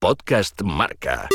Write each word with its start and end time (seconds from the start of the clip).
Podcast 0.00 0.62
Marca. 0.62 1.28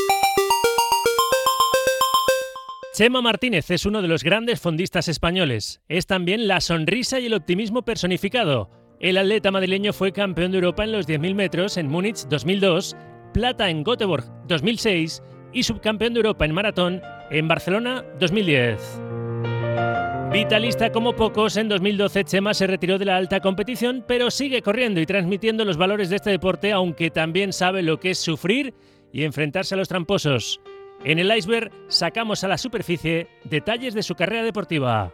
Chema 2.96 3.22
Martínez 3.22 3.70
es 3.70 3.86
uno 3.86 4.02
de 4.02 4.08
los 4.08 4.24
grandes 4.24 4.60
fondistas 4.60 5.08
españoles. 5.08 5.82
Es 5.88 6.08
también 6.08 6.48
la 6.48 6.60
sonrisa 6.62 7.20
y 7.20 7.28
el 7.28 7.36
optimismo 7.36 7.84
personificado. 7.86 8.72
El 9.00 9.20
atleta 9.20 9.52
madrileño 9.52 9.94
fue 9.94 10.12
campeón 10.12 10.52
de 10.52 10.58
Europa 10.58 10.84
en 10.84 10.94
los 10.94 11.08
10.000 11.08 11.36
metros 11.36 11.78
en 11.78 11.90
Múnich 11.90 12.26
2002, 12.28 12.98
plata 13.36 13.70
en 13.70 13.84
Göteborg 13.84 14.26
2006 14.48 15.22
y 15.54 15.62
subcampeón 15.62 16.16
de 16.16 16.22
Europa 16.22 16.46
en 16.46 16.54
maratón 16.56 17.02
en 17.30 17.48
Barcelona 17.48 18.04
2010. 18.20 19.00
Vitalista 20.36 20.92
como 20.92 21.16
pocos, 21.16 21.56
en 21.56 21.70
2012 21.70 22.26
Chema 22.26 22.54
se 22.54 22.68
retiró 22.68 22.98
de 22.98 23.06
la 23.06 23.16
alta 23.16 23.40
competición, 23.40 24.04
pero 24.06 24.30
sigue 24.30 24.62
corriendo 24.62 25.00
y 25.00 25.06
transmitiendo 25.06 25.64
los 25.64 25.78
valores 25.78 26.10
de 26.10 26.18
este 26.18 26.30
deporte, 26.30 26.74
aunque 26.74 27.10
también 27.10 27.54
sabe 27.54 27.82
lo 27.82 28.02
que 28.02 28.10
es 28.10 28.20
sufrir 28.20 28.74
y 29.14 29.24
enfrentarse 29.24 29.76
a 29.76 29.78
los 29.78 29.88
tramposos. 29.88 30.60
En 31.06 31.20
el 31.20 31.34
iceberg 31.34 31.72
sacamos 31.88 32.44
a 32.44 32.50
la 32.50 32.58
superficie 32.58 33.30
detalles 33.46 33.94
de 33.94 34.04
su 34.04 34.14
carrera 34.16 34.44
deportiva. 34.44 35.14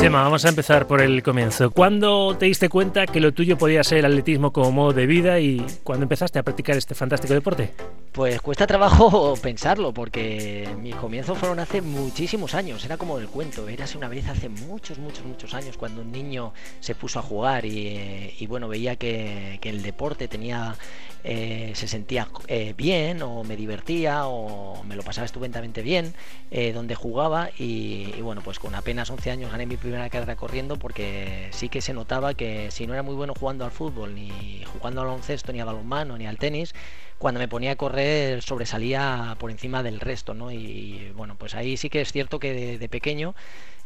Chema, 0.00 0.22
vamos 0.22 0.46
a 0.46 0.48
empezar 0.48 0.86
por 0.86 1.02
el 1.02 1.22
comienzo. 1.22 1.70
¿Cuándo 1.72 2.38
te 2.38 2.46
diste 2.46 2.70
cuenta 2.70 3.06
que 3.06 3.20
lo 3.20 3.32
tuyo 3.32 3.58
podía 3.58 3.84
ser 3.84 3.98
el 3.98 4.06
atletismo 4.06 4.50
como 4.50 4.72
modo 4.72 4.94
de 4.94 5.04
vida 5.04 5.40
y 5.40 5.62
cuándo 5.84 6.04
empezaste 6.04 6.38
a 6.38 6.42
practicar 6.42 6.78
este 6.78 6.94
fantástico 6.94 7.34
deporte? 7.34 7.74
Pues 8.12 8.40
cuesta 8.40 8.66
trabajo 8.66 9.34
pensarlo, 9.42 9.94
porque 9.94 10.68
mis 10.80 10.96
comienzos 10.96 11.38
fueron 11.38 11.60
hace 11.60 11.80
muchísimos 11.80 12.54
años, 12.54 12.84
era 12.84 12.96
como 12.96 13.16
del 13.18 13.28
cuento, 13.28 13.68
era 13.68 13.86
una 13.96 14.08
vez 14.08 14.28
hace 14.28 14.48
muchos, 14.48 14.98
muchos, 14.98 15.24
muchos 15.24 15.54
años 15.54 15.76
cuando 15.76 16.02
un 16.02 16.10
niño 16.10 16.52
se 16.80 16.96
puso 16.96 17.20
a 17.20 17.22
jugar 17.22 17.64
y, 17.64 18.44
bueno, 18.48 18.66
veía 18.66 18.96
que, 18.96 19.60
el 19.62 19.82
deporte 19.82 20.26
tenía 20.26 20.74
eh, 21.22 21.72
se 21.74 21.86
sentía 21.86 22.26
eh, 22.48 22.74
bien 22.76 23.22
o 23.22 23.44
me 23.44 23.54
divertía 23.54 24.26
o 24.26 24.82
me 24.84 24.96
lo 24.96 25.02
pasaba 25.02 25.26
estupendamente 25.26 25.82
bien 25.82 26.14
eh, 26.50 26.72
donde 26.72 26.94
jugaba 26.94 27.50
y, 27.58 28.20
bueno 28.22 28.40
pues 28.40 28.58
con 28.58 28.74
apenas 28.74 29.10
11 29.10 29.30
años 29.30 29.52
gané 29.52 29.66
mi 29.66 29.76
primera 29.76 30.08
carrera 30.08 30.34
corriendo 30.34 30.76
porque 30.76 31.48
sí 31.52 31.68
que 31.68 31.82
se 31.82 31.92
notaba 31.92 32.32
que 32.34 32.70
si 32.70 32.86
no 32.86 32.94
era 32.94 33.02
muy 33.02 33.14
bueno 33.14 33.34
jugando 33.38 33.66
al 33.66 33.70
fútbol 33.70 34.14
ni 34.14 34.64
jugando 34.72 35.02
al 35.02 35.08
baloncesto 35.08 35.52
ni 35.52 35.60
al 35.60 35.66
balonmano 35.66 36.16
ni 36.16 36.26
al 36.26 36.38
tenis 36.38 36.74
cuando 37.20 37.38
me 37.38 37.48
ponía 37.48 37.72
a 37.72 37.76
correr 37.76 38.40
sobresalía 38.40 39.36
por 39.38 39.50
encima 39.50 39.82
del 39.82 40.00
resto, 40.00 40.32
¿no? 40.32 40.50
Y 40.50 41.12
bueno, 41.14 41.36
pues 41.36 41.54
ahí 41.54 41.76
sí 41.76 41.90
que 41.90 42.00
es 42.00 42.12
cierto 42.12 42.38
que 42.38 42.78
de, 42.78 42.88
pequeño 42.88 43.34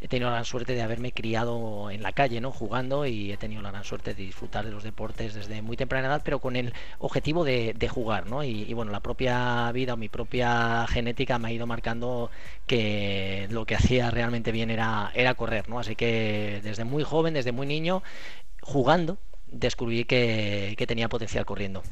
he 0.00 0.06
tenido 0.06 0.28
la 0.28 0.36
gran 0.36 0.44
suerte 0.44 0.72
de 0.72 0.82
haberme 0.82 1.10
criado 1.10 1.90
en 1.90 2.00
la 2.00 2.12
calle, 2.12 2.40
¿no? 2.40 2.52
Jugando 2.52 3.06
y 3.06 3.32
he 3.32 3.36
tenido 3.36 3.60
la 3.60 3.72
gran 3.72 3.82
suerte 3.82 4.14
de 4.14 4.22
disfrutar 4.22 4.64
de 4.64 4.70
los 4.70 4.84
deportes 4.84 5.34
desde 5.34 5.62
muy 5.62 5.76
temprana 5.76 6.06
edad, 6.06 6.22
pero 6.24 6.38
con 6.38 6.54
el 6.54 6.72
objetivo 7.00 7.42
de, 7.42 7.88
jugar, 7.92 8.28
¿no? 8.28 8.44
Y, 8.44 8.72
bueno, 8.72 8.92
la 8.92 9.00
propia 9.00 9.72
vida 9.72 9.94
o 9.94 9.96
mi 9.96 10.08
propia 10.08 10.86
genética 10.86 11.40
me 11.40 11.48
ha 11.48 11.52
ido 11.52 11.66
marcando 11.66 12.30
que 12.68 13.48
lo 13.50 13.66
que 13.66 13.74
hacía 13.74 14.12
realmente 14.12 14.52
bien 14.52 14.70
era, 14.70 15.34
correr, 15.36 15.68
¿no? 15.68 15.80
Así 15.80 15.96
que 15.96 16.60
desde 16.62 16.84
muy 16.84 17.02
joven, 17.02 17.34
desde 17.34 17.50
muy 17.50 17.66
niño, 17.66 18.04
jugando, 18.62 19.18
descubrí 19.48 20.04
que 20.04 20.84
tenía 20.86 21.08
potencial 21.08 21.44
corriendo. 21.44 21.82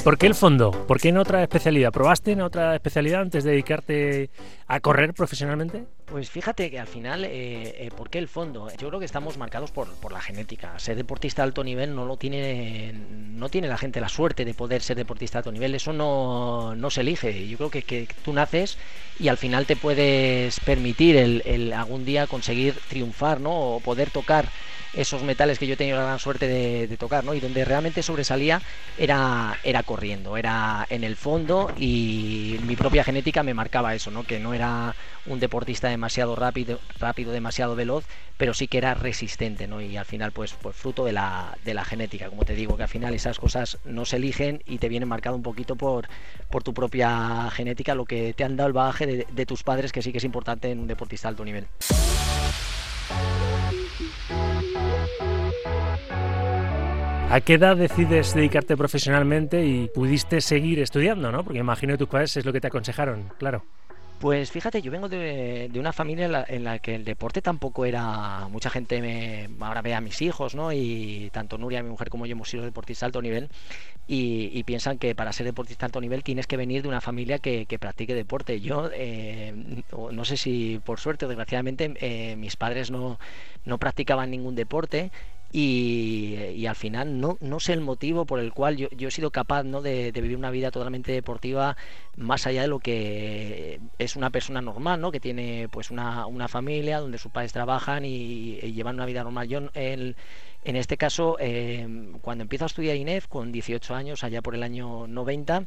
¿Y 0.00 0.02
por 0.02 0.16
qué 0.16 0.26
el 0.26 0.34
fondo? 0.34 0.70
¿Por 0.70 0.98
qué 0.98 1.10
en 1.10 1.18
otra 1.18 1.42
especialidad? 1.42 1.92
¿Probaste 1.92 2.32
en 2.32 2.40
otra 2.40 2.74
especialidad 2.74 3.20
antes 3.20 3.44
de 3.44 3.50
dedicarte 3.50 4.30
a 4.66 4.80
correr 4.80 5.12
profesionalmente? 5.12 5.84
Pues 6.06 6.30
fíjate 6.30 6.70
que 6.70 6.78
al 6.78 6.86
final, 6.86 7.26
eh, 7.26 7.28
eh, 7.76 7.90
¿por 7.94 8.08
qué 8.08 8.18
el 8.18 8.26
fondo? 8.26 8.68
Yo 8.78 8.88
creo 8.88 8.98
que 8.98 9.04
estamos 9.04 9.36
marcados 9.36 9.72
por, 9.72 9.88
la 10.10 10.22
genética. 10.22 10.78
Ser 10.78 10.96
deportista 10.96 11.42
de 11.42 11.48
alto 11.48 11.62
nivel 11.62 11.94
no 11.94 12.06
lo 12.06 12.16
tiene, 12.16 12.94
no 12.94 13.50
tiene 13.50 13.68
la 13.68 13.76
gente 13.76 14.00
la 14.00 14.08
suerte 14.08 14.46
de 14.46 14.54
poder 14.54 14.80
ser 14.80 14.96
deportista 14.96 15.36
de 15.36 15.40
alto 15.40 15.52
nivel. 15.52 15.74
Eso 15.74 15.92
no, 15.92 16.88
se 16.88 17.02
elige. 17.02 17.46
Yo 17.46 17.58
creo 17.58 17.70
que, 17.70 17.82
que, 17.82 18.08
tú 18.24 18.32
naces 18.32 18.78
y 19.18 19.28
al 19.28 19.36
final 19.36 19.66
te 19.66 19.76
puedes 19.76 20.60
permitir 20.60 21.18
el, 21.18 21.42
el 21.44 21.74
algún 21.74 22.06
día 22.06 22.26
conseguir 22.26 22.74
triunfar, 22.88 23.38
¿no? 23.38 23.74
O 23.76 23.80
poder 23.80 24.08
tocar 24.08 24.46
esos 24.94 25.22
metales 25.22 25.58
que 25.58 25.66
yo 25.66 25.74
he 25.74 25.76
tenido 25.76 25.98
la 25.98 26.04
gran 26.04 26.18
suerte 26.18 26.48
de, 26.48 26.96
tocar, 26.96 27.24
¿no? 27.24 27.34
Y 27.34 27.40
donde 27.40 27.64
realmente 27.64 28.02
sobresalía 28.02 28.60
era, 28.98 29.58
era 29.64 29.82
corriendo, 29.82 30.36
era 30.36 30.86
en 30.90 31.04
el 31.04 31.16
fondo 31.16 31.72
y 31.78 32.56
mi 32.66 32.76
propia 32.76 33.04
genética 33.04 33.42
me 33.42 33.54
marcaba 33.54 33.94
eso, 33.94 34.10
¿no? 34.10 34.24
Que 34.24 34.38
no 34.38 34.52
era 34.52 34.94
un 35.26 35.40
deportista 35.40 35.88
demasiado 35.88 36.36
rápido, 36.36 36.80
rápido 36.98 37.32
demasiado 37.32 37.76
veloz, 37.76 38.04
pero 38.36 38.54
sí 38.54 38.68
que 38.68 38.78
era 38.78 38.94
resistente, 38.94 39.66
¿no? 39.66 39.80
Y 39.80 39.96
al 39.96 40.04
final, 40.04 40.32
pues, 40.32 40.54
pues 40.60 40.74
fruto 40.74 41.04
de 41.04 41.12
la, 41.12 41.56
de 41.64 41.74
la 41.74 41.84
genética, 41.84 42.28
como 42.28 42.44
te 42.44 42.54
digo, 42.54 42.76
que 42.76 42.82
al 42.82 42.88
final 42.88 43.14
esas 43.14 43.38
cosas 43.38 43.78
no 43.84 44.04
se 44.04 44.16
eligen 44.16 44.62
y 44.66 44.78
te 44.78 44.88
vienen 44.88 45.08
marcado 45.08 45.36
un 45.36 45.42
poquito 45.42 45.76
por, 45.76 46.08
por 46.50 46.62
tu 46.62 46.74
propia 46.74 47.48
genética, 47.52 47.94
lo 47.94 48.04
que 48.04 48.34
te 48.34 48.44
han 48.44 48.56
dado 48.56 48.68
el 48.68 48.72
bagaje 48.72 49.06
de, 49.06 49.26
de 49.30 49.46
tus 49.46 49.62
padres, 49.62 49.92
que 49.92 50.02
sí 50.02 50.12
que 50.12 50.18
es 50.18 50.24
importante 50.24 50.70
en 50.70 50.80
un 50.80 50.86
deportista 50.86 51.28
de 51.28 51.30
alto 51.30 51.44
nivel. 51.44 51.66
¿A 57.30 57.40
qué 57.40 57.54
edad 57.54 57.76
decides 57.76 58.34
dedicarte 58.34 58.76
profesionalmente 58.76 59.64
y 59.64 59.86
pudiste 59.86 60.40
seguir 60.40 60.80
estudiando, 60.80 61.30
no? 61.30 61.44
Porque 61.44 61.60
imagino 61.60 61.94
que 61.94 61.98
tus 61.98 62.08
padres 62.08 62.36
es 62.36 62.44
lo 62.44 62.52
que 62.52 62.60
te 62.60 62.66
aconsejaron, 62.66 63.32
claro. 63.38 63.64
Pues 64.18 64.50
fíjate, 64.50 64.82
yo 64.82 64.90
vengo 64.90 65.08
de, 65.08 65.70
una 65.76 65.92
familia 65.92 66.44
en 66.48 66.64
la, 66.64 66.78
que 66.80 66.96
el 66.96 67.04
deporte 67.04 67.40
tampoco 67.40 67.84
era. 67.84 68.48
Mucha 68.48 68.68
gente 68.68 69.00
me, 69.00 69.48
ahora 69.64 69.80
ve 69.80 69.94
a 69.94 70.00
mis 70.00 70.20
hijos, 70.22 70.56
¿no? 70.56 70.72
Y 70.72 71.30
tanto 71.32 71.56
Nuria, 71.56 71.84
mi 71.84 71.90
mujer, 71.90 72.10
como 72.10 72.26
yo 72.26 72.32
hemos 72.32 72.50
sido 72.50 72.64
deportistas 72.64 73.02
de 73.02 73.06
alto 73.06 73.22
nivel. 73.22 73.48
Y, 74.08 74.64
piensan 74.64 74.98
que 74.98 75.14
para 75.14 75.32
ser 75.32 75.46
deportista 75.46 75.86
de 75.86 75.90
alto 75.90 76.00
nivel 76.00 76.24
tienes 76.24 76.48
que 76.48 76.56
venir 76.56 76.82
de 76.82 76.88
una 76.88 77.00
familia 77.00 77.38
que, 77.38 77.64
practique 77.80 78.12
deporte. 78.12 78.60
Yo, 78.60 78.90
eh, 78.92 79.54
no 80.10 80.24
sé 80.24 80.36
si 80.36 80.80
por 80.84 80.98
suerte 80.98 81.26
o 81.26 81.28
desgraciadamente, 81.28 81.94
eh, 82.00 82.34
mis 82.34 82.56
padres 82.56 82.90
no, 82.90 83.20
no 83.64 83.78
practicaban 83.78 84.32
ningún 84.32 84.56
deporte 84.56 85.12
y, 85.52 86.66
al 86.66 86.76
final 86.76 87.20
no, 87.20 87.36
no 87.40 87.58
sé 87.58 87.72
el 87.72 87.80
motivo 87.80 88.24
por 88.24 88.38
el 88.38 88.52
cual 88.52 88.76
yo, 88.76 88.88
yo 88.90 89.08
he 89.08 89.10
sido 89.10 89.30
capaz 89.32 89.64
¿no? 89.64 89.82
de, 89.82 90.12
vivir 90.12 90.36
una 90.36 90.50
vida 90.50 90.70
totalmente 90.70 91.10
deportiva 91.10 91.76
más 92.16 92.46
allá 92.46 92.62
de 92.62 92.68
lo 92.68 92.78
que 92.78 93.80
es 93.98 94.14
una 94.14 94.30
persona 94.30 94.62
normal, 94.62 95.00
¿no? 95.00 95.10
que 95.10 95.18
tiene 95.18 95.68
pues 95.70 95.90
una, 95.90 96.26
una 96.26 96.46
familia 96.46 97.00
donde 97.00 97.18
sus 97.18 97.32
padres 97.32 97.52
trabajan 97.52 98.04
y, 98.04 98.60
llevan 98.60 98.96
una 98.96 99.06
vida 99.06 99.24
normal. 99.24 99.48
Yo 99.48 99.60
el, 99.74 100.16
en 100.62 100.76
este 100.76 100.96
caso, 100.96 101.36
eh, 101.40 101.86
cuando 102.20 102.42
empiezo 102.42 102.64
a 102.64 102.66
estudiar 102.66 102.96
INEF 102.96 103.26
con 103.28 103.50
18 103.50 103.94
años, 103.94 104.24
allá 104.24 104.42
por 104.42 104.54
el 104.54 104.62
año 104.62 105.06
90, 105.06 105.64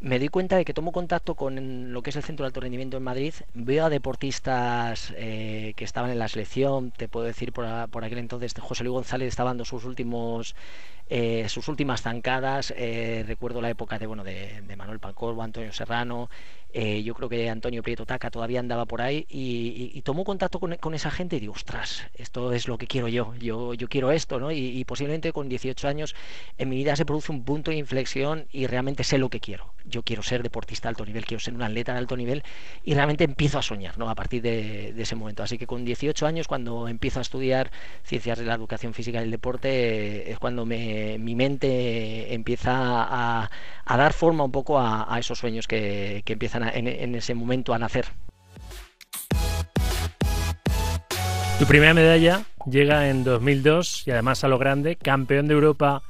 me 0.00 0.18
doy 0.18 0.28
cuenta 0.28 0.56
de 0.56 0.64
que 0.64 0.72
tomo 0.72 0.92
contacto 0.92 1.34
con 1.34 1.92
lo 1.92 2.02
que 2.02 2.08
es 2.08 2.16
el 2.16 2.22
Centro 2.22 2.44
de 2.44 2.48
Alto 2.48 2.60
Rendimiento 2.60 2.96
en 2.96 3.02
Madrid, 3.02 3.34
veo 3.52 3.84
a 3.84 3.90
deportistas 3.90 5.12
eh, 5.16 5.74
que 5.76 5.84
estaban 5.84 6.10
en 6.10 6.18
la 6.18 6.28
selección, 6.28 6.90
te 6.90 7.06
puedo 7.06 7.26
decir 7.26 7.52
por, 7.52 7.66
por 7.90 8.04
aquel 8.04 8.18
entonces 8.18 8.54
José 8.58 8.82
Luis 8.84 8.94
González 8.94 9.28
estaba 9.28 9.50
dando 9.50 9.66
sus 9.66 9.84
últimos 9.84 10.54
eh, 11.12 11.48
sus 11.48 11.66
últimas 11.66 12.02
zancadas, 12.02 12.72
eh, 12.76 13.24
recuerdo 13.26 13.60
la 13.60 13.68
época 13.68 13.98
de 13.98 14.06
bueno 14.06 14.22
de, 14.22 14.62
Manuel 14.76 15.00
Pancorbo, 15.00 15.42
Antonio 15.42 15.72
Serrano, 15.72 16.30
eh, 16.72 17.02
yo 17.02 17.14
creo 17.14 17.28
que 17.28 17.50
Antonio 17.50 17.82
Prieto 17.82 18.06
Taca 18.06 18.30
todavía 18.30 18.60
andaba 18.60 18.84
por 18.84 19.02
ahí 19.02 19.26
y, 19.28 20.00
tomó 20.02 20.24
contacto 20.24 20.60
con, 20.60 20.94
esa 20.94 21.10
gente 21.10 21.36
y 21.36 21.40
digo, 21.40 21.52
ostras, 21.52 22.06
esto 22.14 22.52
es 22.52 22.68
lo 22.68 22.78
que 22.78 22.86
quiero 22.86 23.08
yo, 23.08 23.34
yo, 23.36 23.74
yo 23.74 23.88
quiero 23.88 24.12
esto, 24.12 24.38
¿no? 24.40 24.50
Y, 24.52 24.84
posiblemente 24.84 25.32
con 25.32 25.48
18 25.48 25.88
años 25.88 26.14
en 26.58 26.68
mi 26.68 26.76
vida 26.76 26.96
se 26.96 27.04
produce 27.04 27.32
un 27.32 27.44
punto 27.44 27.70
de 27.70 27.76
inflexión 27.76 28.46
y 28.50 28.66
realmente 28.66 29.04
sé 29.04 29.18
lo 29.18 29.28
que 29.28 29.40
quiero. 29.40 29.74
Yo 29.84 30.02
quiero 30.02 30.22
ser 30.22 30.42
deportista 30.42 30.88
de 30.88 30.90
alto 30.90 31.04
nivel, 31.04 31.24
quiero 31.24 31.40
ser 31.40 31.54
un 31.54 31.62
atleta 31.62 31.92
de 31.92 31.98
alto 31.98 32.16
nivel 32.16 32.42
y 32.84 32.94
realmente 32.94 33.24
empiezo 33.24 33.58
a 33.58 33.62
soñar, 33.62 33.98
¿no? 33.98 34.08
A 34.08 34.14
partir 34.14 34.42
de, 34.42 34.94
ese 35.00 35.16
momento. 35.16 35.42
Así 35.42 35.58
que 35.58 35.66
con 35.66 35.84
18 35.84 36.26
años, 36.26 36.48
cuando 36.48 36.88
empiezo 36.88 37.18
a 37.18 37.22
estudiar 37.22 37.70
ciencias 38.04 38.38
de 38.38 38.44
la 38.44 38.54
educación 38.54 38.94
física 38.94 39.20
y 39.20 39.24
el 39.24 39.30
deporte, 39.30 40.30
es 40.30 40.38
cuando 40.38 40.66
me, 40.66 41.18
mi 41.18 41.34
mente 41.34 42.34
empieza 42.34 42.72
a, 42.72 43.50
dar 43.86 44.12
forma 44.12 44.44
un 44.44 44.52
poco 44.52 44.78
a, 44.78 45.16
esos 45.18 45.38
sueños 45.38 45.66
que 45.66 46.22
empiezan 46.26 46.59
en, 46.62 47.14
ese 47.14 47.34
momento 47.34 47.72
a 47.74 47.78
nacer. 47.78 48.06
Tu 51.58 51.66
primera 51.66 51.92
medalla 51.94 52.44
llega 52.70 53.08
en 53.10 53.24
2002 53.24 54.06
y 54.06 54.10
además 54.10 54.44
a 54.44 54.48
lo 54.48 54.58
grande, 54.58 54.96
campeón 54.96 55.46
de 55.46 55.54
Europa 55.54 56.02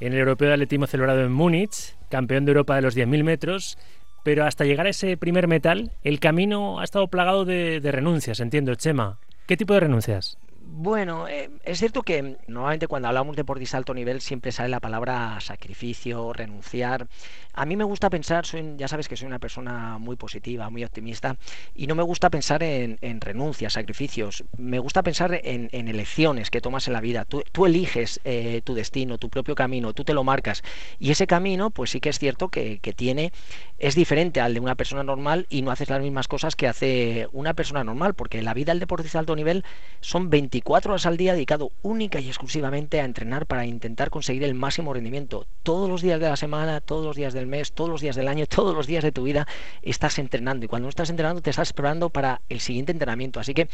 en 0.00 0.12
el 0.12 0.20
Europeo 0.20 0.48
de 0.48 0.54
Atletismo 0.54 0.86
celebrado 0.86 1.22
en 1.22 1.32
Múnich, 1.32 1.94
campeón 2.08 2.44
de 2.44 2.52
Europa 2.52 2.76
de 2.76 2.82
los 2.82 2.96
10.000 2.96 3.22
metros, 3.22 3.78
pero 4.22 4.44
hasta 4.46 4.64
llegar 4.64 4.86
a 4.86 4.90
ese 4.90 5.16
primer 5.16 5.46
metal, 5.46 5.92
el 6.02 6.20
camino 6.20 6.80
ha 6.80 6.84
estado 6.84 7.08
plagado 7.08 7.44
de, 7.44 7.80
de 7.80 7.92
renuncias, 7.92 8.40
entiendo, 8.40 8.74
Chema. 8.74 9.18
¿Qué 9.46 9.56
tipo 9.56 9.74
de 9.74 9.80
renuncias? 9.80 10.38
Bueno, 10.66 11.28
eh, 11.28 11.50
es 11.64 11.78
cierto 11.78 12.02
que 12.02 12.38
normalmente 12.46 12.86
cuando 12.86 13.08
hablamos 13.08 13.36
de 13.36 13.42
deportista 13.42 13.76
alto 13.76 13.92
nivel 13.92 14.22
siempre 14.22 14.50
sale 14.50 14.70
la 14.70 14.80
palabra 14.80 15.38
sacrificio, 15.40 16.32
renunciar. 16.32 17.06
A 17.52 17.66
mí 17.66 17.76
me 17.76 17.84
gusta 17.84 18.10
pensar, 18.10 18.46
soy, 18.46 18.74
ya 18.76 18.88
sabes 18.88 19.06
que 19.06 19.16
soy 19.16 19.26
una 19.26 19.38
persona 19.38 19.98
muy 19.98 20.16
positiva, 20.16 20.70
muy 20.70 20.82
optimista, 20.82 21.36
y 21.74 21.86
no 21.86 21.94
me 21.94 22.02
gusta 22.02 22.30
pensar 22.30 22.62
en, 22.62 23.20
renuncias, 23.20 23.74
sacrificios. 23.74 24.44
Me 24.56 24.78
gusta 24.78 25.02
pensar 25.02 25.40
en, 25.44 25.68
elecciones 25.88 26.50
que 26.50 26.60
tomas 26.60 26.86
en 26.88 26.94
la 26.94 27.00
vida. 27.00 27.24
Tú, 27.24 27.66
eliges 27.66 28.20
eh, 28.24 28.60
tu 28.64 28.74
destino, 28.74 29.18
tu 29.18 29.28
propio 29.28 29.54
camino, 29.54 29.92
tú 29.92 30.02
te 30.04 30.14
lo 30.14 30.24
marcas. 30.24 30.62
Y 30.98 31.10
ese 31.10 31.26
camino, 31.26 31.70
pues 31.70 31.90
sí 31.90 32.00
que 32.00 32.08
es 32.08 32.18
cierto 32.18 32.48
que, 32.48 32.80
tiene, 32.96 33.32
es 33.78 33.94
diferente 33.94 34.40
al 34.40 34.54
de 34.54 34.60
una 34.60 34.74
persona 34.74 35.04
normal 35.04 35.46
y 35.50 35.62
no 35.62 35.70
haces 35.70 35.90
las 35.90 36.00
mismas 36.00 36.26
cosas 36.26 36.56
que 36.56 36.66
hace 36.66 37.28
una 37.32 37.54
persona 37.54 37.84
normal, 37.84 38.14
porque 38.14 38.42
la 38.42 38.54
vida 38.54 38.72
del 38.72 38.80
deportista 38.80 39.18
alto 39.18 39.36
nivel 39.36 39.64
son 40.00 40.30
24 40.54 40.92
horas 40.92 41.06
al 41.06 41.16
día 41.16 41.32
dedicado 41.32 41.72
única 41.82 42.20
y 42.20 42.28
exclusivamente 42.28 43.00
a 43.00 43.04
entrenar 43.04 43.44
para 43.46 43.66
intentar 43.66 44.10
conseguir 44.10 44.44
el 44.44 44.54
máximo 44.54 44.94
rendimiento. 44.94 45.48
Todos 45.64 45.90
los 45.90 46.00
días 46.00 46.20
de 46.20 46.28
la 46.28 46.36
semana, 46.36 46.80
todos 46.80 47.04
los 47.04 47.16
días 47.16 47.34
del 47.34 47.48
mes, 47.48 47.72
todos 47.72 47.90
los 47.90 48.00
días 48.00 48.14
del 48.14 48.28
año, 48.28 48.46
todos 48.48 48.72
los 48.72 48.86
días 48.86 49.02
de 49.02 49.10
tu 49.10 49.24
vida 49.24 49.48
estás 49.82 50.20
entrenando 50.20 50.64
y 50.64 50.68
cuando 50.68 50.86
no 50.86 50.90
estás 50.90 51.10
entrenando 51.10 51.42
te 51.42 51.50
estás 51.50 51.72
preparando 51.72 52.08
para 52.08 52.40
el 52.48 52.60
siguiente 52.60 52.92
entrenamiento. 52.92 53.40
Así 53.40 53.52
que 53.52 53.68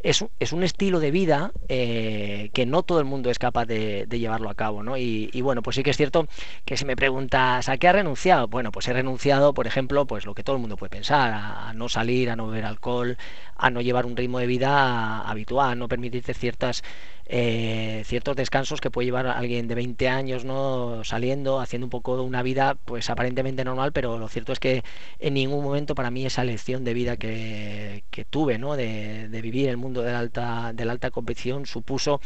es, 0.00 0.26
es 0.38 0.52
un 0.52 0.62
estilo 0.62 1.00
de 1.00 1.10
vida 1.10 1.52
eh, 1.70 2.50
que 2.52 2.66
no 2.66 2.82
todo 2.82 2.98
el 2.98 3.06
mundo 3.06 3.30
es 3.30 3.38
capaz 3.38 3.64
de, 3.64 4.06
llevarlo 4.10 4.50
a 4.50 4.54
cabo. 4.54 4.82
¿no? 4.82 4.98
Y, 4.98 5.40
bueno, 5.40 5.62
pues 5.62 5.76
sí 5.76 5.82
que 5.82 5.90
es 5.90 5.96
cierto 5.96 6.28
que 6.66 6.76
si 6.76 6.84
me 6.84 6.96
preguntas 6.96 7.70
a 7.70 7.78
qué 7.78 7.88
ha 7.88 7.92
renunciado, 7.92 8.46
bueno, 8.48 8.72
pues 8.72 8.86
he 8.88 8.92
renunciado, 8.92 9.54
por 9.54 9.66
ejemplo, 9.66 10.06
pues 10.06 10.26
lo 10.26 10.34
que 10.34 10.42
todo 10.42 10.56
el 10.56 10.60
mundo 10.60 10.76
puede 10.76 10.90
pensar, 10.90 11.32
a, 11.32 11.72
no 11.72 11.88
salir, 11.88 12.28
a 12.28 12.36
no 12.36 12.48
beber 12.48 12.66
alcohol, 12.66 13.16
a 13.56 13.70
no 13.70 13.80
llevar 13.80 14.04
un 14.04 14.16
ritmo 14.16 14.38
de 14.38 14.46
vida 14.46 15.22
habitual, 15.22 15.70
a 15.70 15.74
no 15.74 15.88
ciertas 16.34 16.82
eh, 17.28 18.02
ciertos 18.04 18.36
descansos 18.36 18.80
que 18.80 18.90
puede 18.90 19.06
llevar 19.06 19.26
alguien 19.26 19.66
de 19.66 19.74
20 19.74 20.08
años 20.08 20.44
no 20.44 21.02
saliendo 21.02 21.58
haciendo 21.58 21.86
un 21.86 21.90
poco 21.90 22.22
una 22.22 22.42
vida 22.42 22.76
pues 22.84 23.10
aparentemente 23.10 23.64
normal 23.64 23.92
pero 23.92 24.16
lo 24.16 24.28
cierto 24.28 24.52
es 24.52 24.60
que 24.60 24.84
en 25.18 25.34
ningún 25.34 25.64
momento 25.64 25.96
para 25.96 26.12
mí 26.12 26.24
esa 26.24 26.44
lección 26.44 26.84
de 26.84 26.94
vida 26.94 27.16
que, 27.16 28.04
tuve 28.30 28.58
¿no? 28.58 28.76
de, 28.76 29.28
vivir 29.42 29.68
el 29.68 29.76
mundo 29.76 30.02
de 30.02 30.12
la 30.12 30.20
alta 30.20 30.72
de 30.72 30.84
la 30.84 30.92
alta 30.92 31.10
competición 31.10 31.66
supuso 31.66 32.20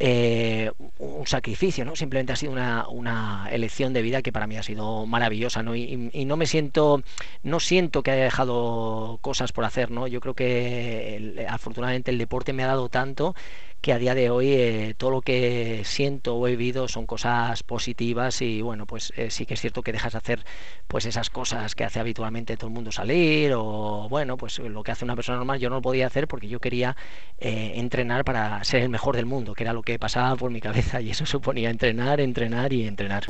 eh, 0.00 0.70
un 0.98 1.26
sacrificio, 1.26 1.84
¿no? 1.84 1.96
Simplemente 1.96 2.32
ha 2.32 2.36
sido 2.36 2.52
una, 2.52 3.48
elección 3.50 3.92
de 3.92 4.02
vida 4.02 4.22
que 4.22 4.32
para 4.32 4.46
mí 4.46 4.56
ha 4.56 4.62
sido 4.62 5.06
maravillosa, 5.06 5.62
¿no? 5.62 5.74
Y, 5.74 5.96
no 6.24 6.36
me 6.36 6.46
siento, 6.46 7.02
no 7.42 7.58
siento 7.58 8.02
que 8.02 8.12
haya 8.12 8.24
dejado 8.24 9.18
cosas 9.20 9.52
por 9.52 9.64
hacer, 9.64 9.90
¿no? 9.90 10.06
Yo 10.06 10.20
creo 10.20 10.34
que 10.34 11.46
afortunadamente 11.48 12.10
el 12.10 12.18
deporte 12.18 12.52
me 12.52 12.62
ha 12.62 12.68
dado 12.68 12.88
tanto 12.88 13.34
que 13.80 13.92
a 13.92 13.98
día 13.98 14.14
de 14.14 14.30
hoy 14.30 14.52
eh, 14.52 14.94
todo 14.96 15.10
lo 15.10 15.20
que 15.20 15.82
siento 15.84 16.36
o 16.36 16.46
he 16.48 16.50
vivido 16.50 16.88
son 16.88 17.06
cosas 17.06 17.62
positivas 17.62 18.42
y 18.42 18.60
bueno, 18.60 18.86
pues 18.86 19.12
eh, 19.16 19.30
sí 19.30 19.46
que 19.46 19.54
es 19.54 19.60
cierto 19.60 19.82
que 19.82 19.92
dejas 19.92 20.12
de 20.12 20.18
hacer 20.18 20.44
pues 20.88 21.06
esas 21.06 21.30
cosas 21.30 21.74
que 21.74 21.84
hace 21.84 22.00
habitualmente 22.00 22.56
todo 22.56 22.68
el 22.68 22.74
mundo 22.74 22.90
salir 22.90 23.52
o 23.54 24.08
bueno, 24.08 24.36
pues 24.36 24.58
lo 24.58 24.82
que 24.82 24.92
hace 24.92 25.04
una 25.04 25.14
persona 25.14 25.38
normal 25.38 25.60
yo 25.60 25.68
no 25.70 25.76
lo 25.76 25.82
podía 25.82 26.06
hacer 26.06 26.26
porque 26.26 26.48
yo 26.48 26.60
quería 26.60 26.96
eh, 27.38 27.72
entrenar 27.76 28.24
para 28.24 28.62
ser 28.64 28.82
el 28.82 28.88
mejor 28.88 29.16
del 29.16 29.26
mundo, 29.26 29.54
que 29.54 29.62
era 29.62 29.72
lo 29.72 29.82
que 29.82 29.98
pasaba 29.98 30.34
por 30.36 30.50
mi 30.50 30.60
cabeza 30.60 31.00
y 31.00 31.10
eso 31.10 31.26
suponía 31.26 31.70
entrenar, 31.70 32.20
entrenar 32.20 32.72
y 32.72 32.86
entrenar. 32.86 33.24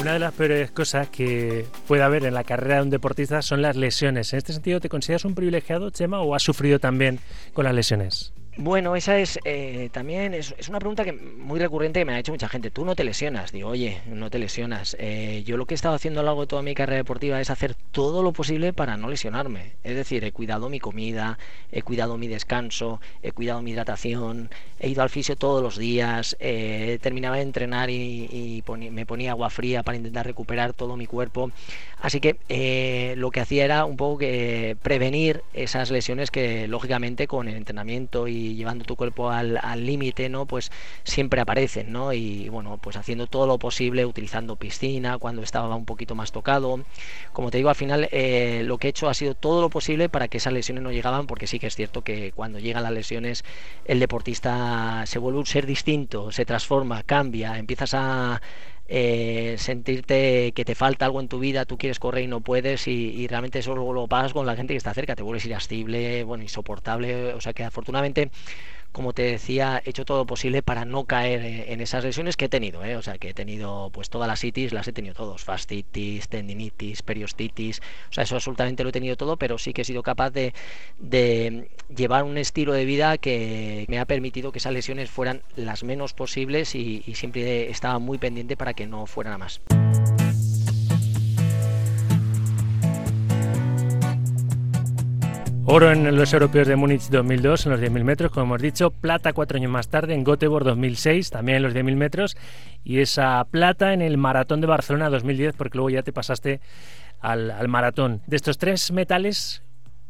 Una 0.00 0.12
de 0.12 0.20
las 0.20 0.32
peores 0.32 0.70
cosas 0.70 1.08
que 1.08 1.66
puede 1.88 2.04
haber 2.04 2.24
en 2.24 2.32
la 2.32 2.44
carrera 2.44 2.76
de 2.76 2.82
un 2.82 2.90
deportista 2.90 3.42
son 3.42 3.62
las 3.62 3.74
lesiones. 3.74 4.32
En 4.32 4.38
este 4.38 4.52
sentido, 4.52 4.78
¿te 4.78 4.88
consideras 4.88 5.24
un 5.24 5.34
privilegiado, 5.34 5.90
Chema, 5.90 6.20
o 6.20 6.36
has 6.36 6.42
sufrido 6.42 6.78
también 6.78 7.18
con 7.52 7.64
las 7.64 7.74
lesiones? 7.74 8.32
Bueno, 8.60 8.96
esa 8.96 9.16
es 9.20 9.38
eh, 9.44 9.88
también 9.92 10.34
es, 10.34 10.52
una 10.68 10.80
pregunta 10.80 11.04
que 11.04 11.12
muy 11.12 11.60
recurrente 11.60 12.00
que 12.00 12.04
me 12.04 12.14
ha 12.14 12.18
hecho 12.18 12.32
mucha 12.32 12.48
gente. 12.48 12.72
Tú 12.72 12.84
no 12.84 12.96
te 12.96 13.04
lesionas, 13.04 13.52
digo, 13.52 13.68
oye, 13.68 14.00
no 14.08 14.30
te 14.30 14.40
lesionas. 14.40 14.96
Eh, 14.98 15.44
yo 15.46 15.56
lo 15.56 15.64
que 15.64 15.74
he 15.74 15.76
estado 15.76 15.94
haciendo 15.94 16.18
a 16.18 16.22
lo 16.24 16.30
largo 16.30 16.40
de 16.40 16.48
toda 16.48 16.62
mi 16.62 16.74
carrera 16.74 16.96
deportiva 16.96 17.40
es 17.40 17.50
hacer 17.50 17.76
todo 17.92 18.20
lo 18.20 18.32
posible 18.32 18.72
para 18.72 18.96
no 18.96 19.08
lesionarme. 19.08 19.74
Es 19.84 19.94
decir, 19.94 20.24
he 20.24 20.32
cuidado 20.32 20.68
mi 20.70 20.80
comida, 20.80 21.38
he 21.70 21.82
cuidado 21.82 22.18
mi 22.18 22.26
descanso, 22.26 23.00
he 23.22 23.30
cuidado 23.30 23.62
mi 23.62 23.70
hidratación, 23.70 24.50
he 24.80 24.88
ido 24.88 25.02
al 25.04 25.10
fisio 25.10 25.36
todos 25.36 25.62
los 25.62 25.78
días, 25.78 26.36
eh, 26.40 26.98
terminaba 27.00 27.36
de 27.36 27.42
entrenar 27.42 27.90
y, 27.90 28.64
me 28.90 29.06
ponía 29.06 29.30
agua 29.30 29.50
fría 29.50 29.84
para 29.84 29.98
intentar 29.98 30.26
recuperar 30.26 30.72
todo 30.72 30.96
mi 30.96 31.06
cuerpo. 31.06 31.52
Así 32.00 32.20
que 32.20 33.14
lo 33.16 33.30
que 33.30 33.40
hacía 33.40 33.64
era 33.64 33.84
un 33.84 33.96
poco 33.96 34.24
prevenir 34.82 35.42
esas 35.54 35.90
lesiones 35.92 36.32
que 36.32 36.66
lógicamente 36.66 37.28
con 37.28 37.48
el 37.48 37.54
entrenamiento 37.54 38.26
y 38.26 38.47
llevando 38.54 38.84
tu 38.84 38.96
cuerpo 38.96 39.30
al 39.30 39.86
límite, 39.86 40.28
¿no? 40.28 40.46
Pues 40.46 40.70
siempre 41.04 41.40
aparecen, 41.40 41.92
¿no? 41.92 42.12
Y 42.12 42.48
bueno, 42.48 42.78
pues 42.78 42.96
haciendo 42.96 43.26
todo 43.26 43.46
lo 43.46 43.58
posible, 43.58 44.04
utilizando 44.06 44.56
piscina 44.56 45.18
cuando 45.18 45.42
estaba 45.42 45.74
un 45.74 45.84
poquito 45.84 46.14
más 46.14 46.32
tocado. 46.32 46.80
Como 47.32 47.50
te 47.50 47.58
digo, 47.58 47.68
al 47.68 47.74
final 47.76 48.08
eh, 48.12 48.62
lo 48.64 48.78
que 48.78 48.88
he 48.88 48.90
hecho 48.90 49.08
ha 49.08 49.14
sido 49.14 49.34
todo 49.34 49.60
lo 49.60 49.70
posible 49.70 50.08
para 50.08 50.28
que 50.28 50.38
esas 50.38 50.52
lesiones 50.52 50.82
no 50.82 50.92
llegaban, 50.92 51.26
porque 51.26 51.46
sí 51.46 51.58
que 51.58 51.66
es 51.66 51.76
cierto 51.76 52.02
que 52.02 52.32
cuando 52.32 52.58
llegan 52.58 52.82
las 52.82 52.92
lesiones 52.92 53.44
el 53.84 54.00
deportista 54.00 55.04
se 55.06 55.18
vuelve 55.18 55.38
un 55.38 55.46
ser 55.46 55.66
distinto, 55.66 56.32
se 56.32 56.44
transforma, 56.44 57.02
cambia, 57.02 57.58
empiezas 57.58 57.94
a 57.94 58.40
eh, 58.88 59.56
sentirte 59.58 60.52
que 60.52 60.64
te 60.64 60.74
falta 60.74 61.04
algo 61.04 61.20
en 61.20 61.28
tu 61.28 61.38
vida, 61.38 61.66
tú 61.66 61.76
quieres 61.78 61.98
correr 61.98 62.24
y 62.24 62.26
no 62.26 62.40
puedes 62.40 62.88
y, 62.88 63.26
realmente 63.28 63.58
eso 63.60 63.74
lo, 63.74 63.92
lo 63.92 64.08
pagas 64.08 64.32
con 64.32 64.46
la 64.46 64.56
gente 64.56 64.72
que 64.72 64.78
está 64.78 64.94
cerca, 64.94 65.14
te 65.14 65.22
vuelves 65.22 65.44
irascible, 65.44 66.24
bueno, 66.24 66.42
insoportable, 66.42 67.34
o 67.34 67.40
sea 67.40 67.52
que 67.52 67.64
afortunadamente 67.64 68.30
como 68.92 69.12
te 69.12 69.22
decía, 69.22 69.82
he 69.84 69.90
hecho 69.90 70.04
todo 70.04 70.18
lo 70.18 70.26
posible 70.26 70.62
para 70.62 70.84
no 70.84 71.04
caer 71.04 71.44
en 71.68 71.80
esas 71.80 72.04
lesiones 72.04 72.36
que 72.36 72.46
he 72.46 72.48
tenido, 72.48 72.84
¿eh? 72.84 72.96
o 72.96 73.02
sea, 73.02 73.18
que 73.18 73.30
he 73.30 73.34
tenido 73.34 73.90
pues 73.92 74.10
todas 74.10 74.28
las 74.28 74.42
itis, 74.42 74.72
las 74.72 74.88
he 74.88 74.92
tenido 74.92 75.14
todos, 75.14 75.44
fascitis, 75.44 76.28
tendinitis, 76.28 77.02
periostitis, 77.02 77.80
o 78.10 78.12
sea, 78.12 78.24
eso 78.24 78.36
absolutamente 78.36 78.82
lo 78.82 78.90
he 78.90 78.92
tenido 78.92 79.16
todo, 79.16 79.36
pero 79.36 79.58
sí 79.58 79.72
que 79.72 79.82
he 79.82 79.84
sido 79.84 80.02
capaz 80.02 80.30
de, 80.30 80.54
de 80.98 81.68
llevar 81.94 82.24
un 82.24 82.38
estilo 82.38 82.72
de 82.72 82.84
vida 82.84 83.18
que 83.18 83.84
me 83.88 83.98
ha 83.98 84.04
permitido 84.04 84.52
que 84.52 84.58
esas 84.58 84.72
lesiones 84.72 85.10
fueran 85.10 85.42
las 85.56 85.84
menos 85.84 86.14
posibles 86.14 86.74
y, 86.74 87.02
y 87.06 87.14
siempre 87.14 87.70
estaba 87.70 87.98
muy 87.98 88.18
pendiente 88.18 88.56
para 88.56 88.74
que 88.74 88.86
no 88.86 89.06
fueran 89.06 89.34
a 89.34 89.38
más. 89.38 89.60
Oro 95.70 95.92
en 95.92 96.16
los 96.16 96.32
europeos 96.32 96.66
de 96.66 96.76
Múnich 96.76 97.10
2002 97.10 97.66
en 97.66 97.72
los 97.72 97.80
10.000 97.82 98.02
metros, 98.02 98.32
como 98.32 98.46
hemos 98.46 98.62
dicho. 98.62 98.90
Plata 98.90 99.34
cuatro 99.34 99.58
años 99.58 99.70
más 99.70 99.88
tarde 99.88 100.14
en 100.14 100.24
Göteborg 100.24 100.64
2006, 100.64 101.28
también 101.28 101.56
en 101.56 101.62
los 101.62 101.74
10.000 101.74 101.94
metros. 101.94 102.38
Y 102.84 103.00
esa 103.00 103.46
plata 103.50 103.92
en 103.92 104.00
el 104.00 104.16
Maratón 104.16 104.62
de 104.62 104.66
Barcelona 104.66 105.10
2010, 105.10 105.54
porque 105.56 105.76
luego 105.76 105.90
ya 105.90 106.02
te 106.02 106.10
pasaste 106.10 106.62
al, 107.20 107.50
al 107.50 107.68
maratón. 107.68 108.22
De 108.26 108.36
estos 108.36 108.56
tres 108.56 108.90
metales, 108.92 109.62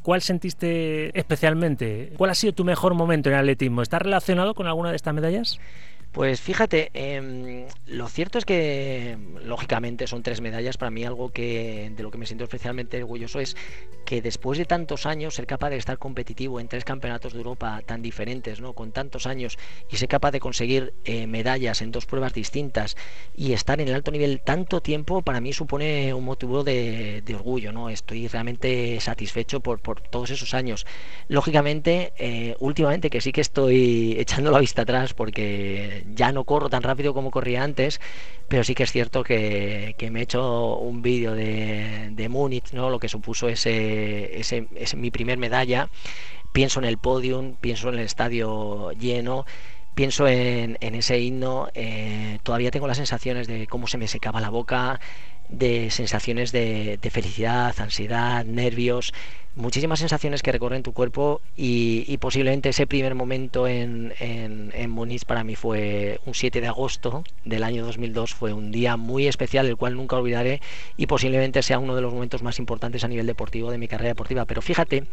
¿cuál 0.02 0.22
sentiste 0.22 1.19
especialmente? 1.19 2.12
¿Cuál 2.16 2.30
ha 2.30 2.35
sido 2.37 2.52
tu 2.52 2.64
mejor 2.64 2.94
momento 2.94 3.28
en 3.28 3.35
el 3.35 3.40
atletismo? 3.40 3.83
¿Está 3.83 3.99
relacionado 3.99 4.54
con 4.54 4.68
alguna 4.68 4.90
de 4.90 4.97
estas 4.97 5.12
medallas? 5.12 5.59
Pues 6.12 6.41
fíjate, 6.41 6.91
em, 6.95 7.67
lo 7.87 8.09
cierto 8.09 8.38
es 8.38 8.47
que 8.47 9.19
lógicamente 9.45 10.07
son 10.07 10.23
tres 10.23 10.41
medallas. 10.41 10.79
Para 10.79 10.91
mí 10.91 11.05
algo 11.05 11.31
que 11.31 11.93
de 11.95 12.03
lo 12.03 12.11
que 12.11 12.19
me 12.19 12.25
siento 12.27 12.45
especialmente 12.45 12.97
orgulloso 13.03 13.41
es 13.41 13.57
que 14.07 14.23
después 14.23 14.59
de 14.59 14.65
tantos 14.65 15.05
años 15.05 15.35
ser 15.35 15.47
capaz 15.47 15.69
de 15.69 15.77
estar 15.77 15.99
competitivo 15.99 16.61
en 16.61 16.69
tres 16.69 16.85
campeonatos 16.85 17.35
de 17.35 17.38
Europa 17.41 17.83
tan 17.85 18.00
diferentes, 18.00 18.59
¿no? 18.59 18.73
Con 18.73 18.91
tantos 18.91 19.27
años 19.27 19.59
y 19.91 19.97
ser 19.97 20.09
capaz 20.09 20.31
de 20.31 20.41
conseguir 20.41 20.95
eh, 21.05 21.27
medallas 21.27 21.83
en 21.83 21.93
dos 21.93 22.07
pruebas 22.07 22.33
distintas 22.33 22.97
y 23.37 23.53
estar 23.53 23.79
en 23.79 23.88
el 23.88 23.95
alto 23.95 24.11
nivel 24.11 24.41
tanto 24.41 24.81
tiempo, 24.81 25.21
para 25.21 25.43
mí 25.43 25.53
supone 25.53 26.15
un 26.15 26.25
motivo 26.25 26.65
de, 26.65 27.23
orgullo, 27.35 27.71
¿no? 27.71 27.91
Estoy 27.91 28.29
realmente 28.29 28.99
satisfecho 29.00 29.61
por, 29.61 29.81
por 29.81 30.00
todos 30.00 30.31
esos 30.31 30.55
años. 30.55 30.87
Lógicamente, 31.29 32.15
eh, 32.19 32.57
últimamente 32.61 33.11
que 33.11 33.21
sí 33.21 33.31
que 33.31 33.43
estoy 33.43 34.17
echando 34.19 34.50
la 34.50 34.59
vista 34.61 34.83
atrás 34.83 35.12
porque 35.12 35.98
ya 36.14 36.33
no 36.33 36.45
corro 36.45 36.69
tan 36.69 36.83
rápido 36.83 37.14
como 37.14 37.31
corría 37.31 37.62
antes, 37.62 38.00
pero 38.49 38.64
sí 38.64 38.75
que 38.75 38.85
es 38.85 38.93
cierto 38.93 39.23
que, 39.23 39.95
me 40.11 40.21
he 40.21 40.23
hecho 40.23 40.76
un 40.76 41.02
vídeo 41.02 41.35
de, 41.35 42.11
de 42.12 42.28
Múnich, 42.28 42.73
¿no? 42.73 42.90
lo 42.90 42.99
que 42.99 43.09
supuso 43.09 43.49
ese, 43.49 44.38
ese, 44.38 44.97
mi 44.97 45.11
primer 45.11 45.38
medalla. 45.38 45.90
Pienso 46.52 46.81
en 46.81 46.87
el 46.87 46.99
podium, 46.99 47.57
pienso 47.61 47.88
en 47.90 47.97
el 47.97 48.00
estadio 48.00 48.93
lleno 48.93 49.45
pienso 49.95 50.28
en, 50.28 50.76
ese 50.81 51.19
himno, 51.19 51.71
eh, 51.75 52.38
todavía 52.45 52.71
tengo 52.71 52.87
las 52.87 52.99
sensaciones 52.99 53.49
de 53.49 53.67
cómo 53.67 53.88
se 53.88 53.99
me 53.99 54.07
secaba 54.07 54.40
la 54.40 54.49
boca, 54.49 55.00
de 55.49 55.90
sensaciones 55.90 56.52
de, 56.52 56.99
de 57.02 57.11
felicidad, 57.11 57.75
ansiedad, 57.81 58.45
nervios, 58.45 59.12
muchísimas 59.59 59.99
sensaciones 59.99 60.43
que 60.43 60.53
recorren 60.53 60.83
tu 60.83 60.93
cuerpo 60.93 61.41
y, 61.57 62.17
posiblemente 62.19 62.71
ese 62.71 62.87
primer 62.87 63.15
momento 63.15 63.67
en, 63.67 64.15
en, 64.21 64.73
para 65.27 65.45
mí 65.45 65.57
fue 65.57 66.21
un 66.25 66.35
7 66.35 66.61
de 66.61 66.67
agosto 66.69 67.25
del 67.45 67.62
año 67.62 67.85
2002, 67.85 68.35
fue 68.35 68.53
un 68.53 68.71
día 68.71 68.97
muy 68.97 69.27
especial, 69.27 69.67
el 69.67 69.77
cual 69.77 69.97
nunca 69.97 70.17
olvidaré 70.17 70.61
y 70.97 71.07
posiblemente 71.07 71.62
sea 71.62 71.79
uno 71.79 71.95
de 71.95 72.03
los 72.03 72.12
momentos 72.12 72.43
más 72.43 72.59
importantes 72.59 73.05
a 73.05 73.09
nivel 73.09 73.27
deportivo 73.27 73.71
de 73.71 73.79
mi 73.79 73.88
carrera 73.88 74.11
deportiva. 74.11 74.45
Pero 74.45 74.62
fíjate 74.62 75.05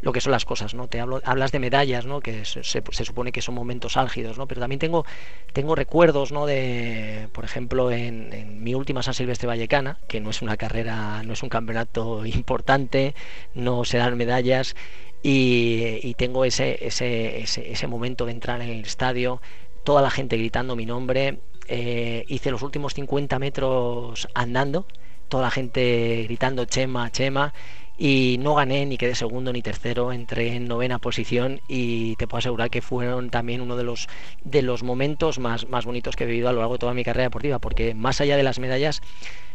lo 0.00 0.12
que 0.12 0.20
son 0.20 0.32
las 0.32 0.44
cosas, 0.44 0.74
¿no? 0.74 0.88
Te 0.88 1.00
hablo, 1.00 1.20
hablas 1.24 1.52
de 1.52 1.58
medallas, 1.58 2.06
¿no? 2.06 2.20
Que 2.20 2.44
se, 2.44 2.62
se, 2.64 3.04
supone 3.04 3.30
que 3.30 3.42
son 3.42 3.54
momentos 3.54 3.96
álgidos, 3.96 4.38
¿no? 4.38 4.46
Pero 4.46 4.60
también 4.60 4.78
tengo, 4.78 5.04
tengo 5.52 5.74
recuerdos, 5.74 6.32
¿no? 6.32 6.46
De, 6.46 7.28
por 7.32 7.44
ejemplo, 7.44 7.90
en, 7.90 8.62
mi 8.62 8.74
última 8.74 9.02
San 9.02 9.14
Silvestre 9.14 9.46
Vallecana, 9.46 9.98
que 10.08 10.20
no 10.20 10.30
es 10.30 10.42
una 10.42 10.56
carrera, 10.56 11.22
no 11.24 11.34
es 11.34 11.42
un 11.42 11.48
campeonato 11.48 12.24
importante, 12.26 13.14
no 13.54 13.81
se 13.84 13.98
dan 13.98 14.16
medallas 14.16 14.74
y, 15.22 16.14
tengo 16.14 16.44
ese, 16.44 16.84
ese, 16.84 17.42
ese, 17.42 17.86
momento 17.86 18.26
de 18.26 18.32
entrar 18.32 18.60
en 18.60 18.70
el 18.70 18.80
estadio, 18.80 19.40
toda 19.84 20.02
la 20.02 20.10
gente 20.10 20.36
gritando 20.36 20.74
mi 20.74 20.86
nombre, 20.86 21.38
eh, 21.68 22.24
hice 22.28 22.50
los 22.50 22.62
últimos 22.62 22.94
50 22.94 23.38
metros 23.38 24.28
andando, 24.34 24.86
toda 25.28 25.44
la 25.44 25.50
gente 25.50 26.24
gritando 26.24 26.64
Chema, 26.64 27.10
Chema, 27.10 27.54
y 27.96 28.36
no 28.40 28.54
gané 28.54 28.84
ni 28.86 28.96
quedé 28.98 29.14
segundo 29.14 29.52
ni 29.52 29.62
tercero, 29.62 30.12
entré 30.12 30.56
en 30.56 30.66
novena 30.66 30.98
posición 30.98 31.60
y 31.68 32.16
te 32.16 32.26
puedo 32.26 32.40
asegurar 32.40 32.70
que 32.70 32.82
fueron 32.82 33.30
también 33.30 33.60
uno 33.60 33.76
de 33.76 33.84
los, 33.84 34.08
de 34.42 34.62
los 34.62 34.82
momentos 34.82 35.38
más, 35.38 35.68
más 35.68 35.84
bonitos 35.84 36.16
que 36.16 36.24
he 36.24 36.26
vivido 36.26 36.48
a 36.48 36.52
lo 36.52 36.58
largo 36.58 36.74
de 36.74 36.78
toda 36.80 36.94
mi 36.94 37.04
carrera 37.04 37.24
deportiva, 37.24 37.58
porque 37.60 37.94
más 37.94 38.20
allá 38.20 38.36
de 38.36 38.42
las 38.42 38.58
medallas, 38.58 39.02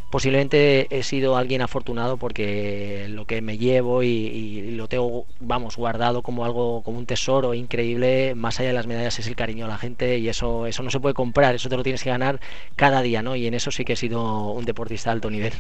posiblemente 0.10 0.88
he 0.96 1.04
sido 1.04 1.38
alguien 1.38 1.62
afortunado 1.62 2.18
porque 2.18 3.08
lo 3.10 3.26
que 3.26 3.42
me 3.42 3.58
llevo 3.58 4.04
y, 4.04 4.72
lo 4.72 4.88
tengo, 4.88 5.26
vamos, 5.40 5.76
guardado 5.78 6.22
como 6.22 6.46
algo, 6.46 6.82
como 6.84 6.98
un 6.98 7.06
tesoro 7.06 7.54
increíble, 7.54 8.36
más 8.36 8.60
allá 8.60 8.70
de 8.70 8.74
las 8.74 8.88
medallas, 8.88 9.20
es 9.20 9.28
el 9.28 9.36
cariño 9.36 9.66
a 9.66 9.70
la 9.70 9.78
gente 9.78 10.18
y 10.18 10.30
eso, 10.30 10.68
eso 10.68 10.84
no 10.84 10.90
se 10.90 11.00
puede 11.00 11.14
comprar, 11.14 11.56
eso 11.56 11.70
te 11.70 11.78
lo 11.78 11.84
tienes 11.84 12.04
que 12.04 12.10
ganar 12.10 12.40
cada 12.76 13.02
día, 13.02 13.22
¿no? 13.22 13.36
Y 13.36 13.48
en 13.48 13.54
eso 13.54 13.72
sí 13.72 13.86
que 13.86 13.94
he 13.94 13.98
sido 13.98 14.52
un 14.52 14.66
deportista 14.66 15.10
de 15.10 15.14
alto 15.14 15.30
nivel. 15.30 15.54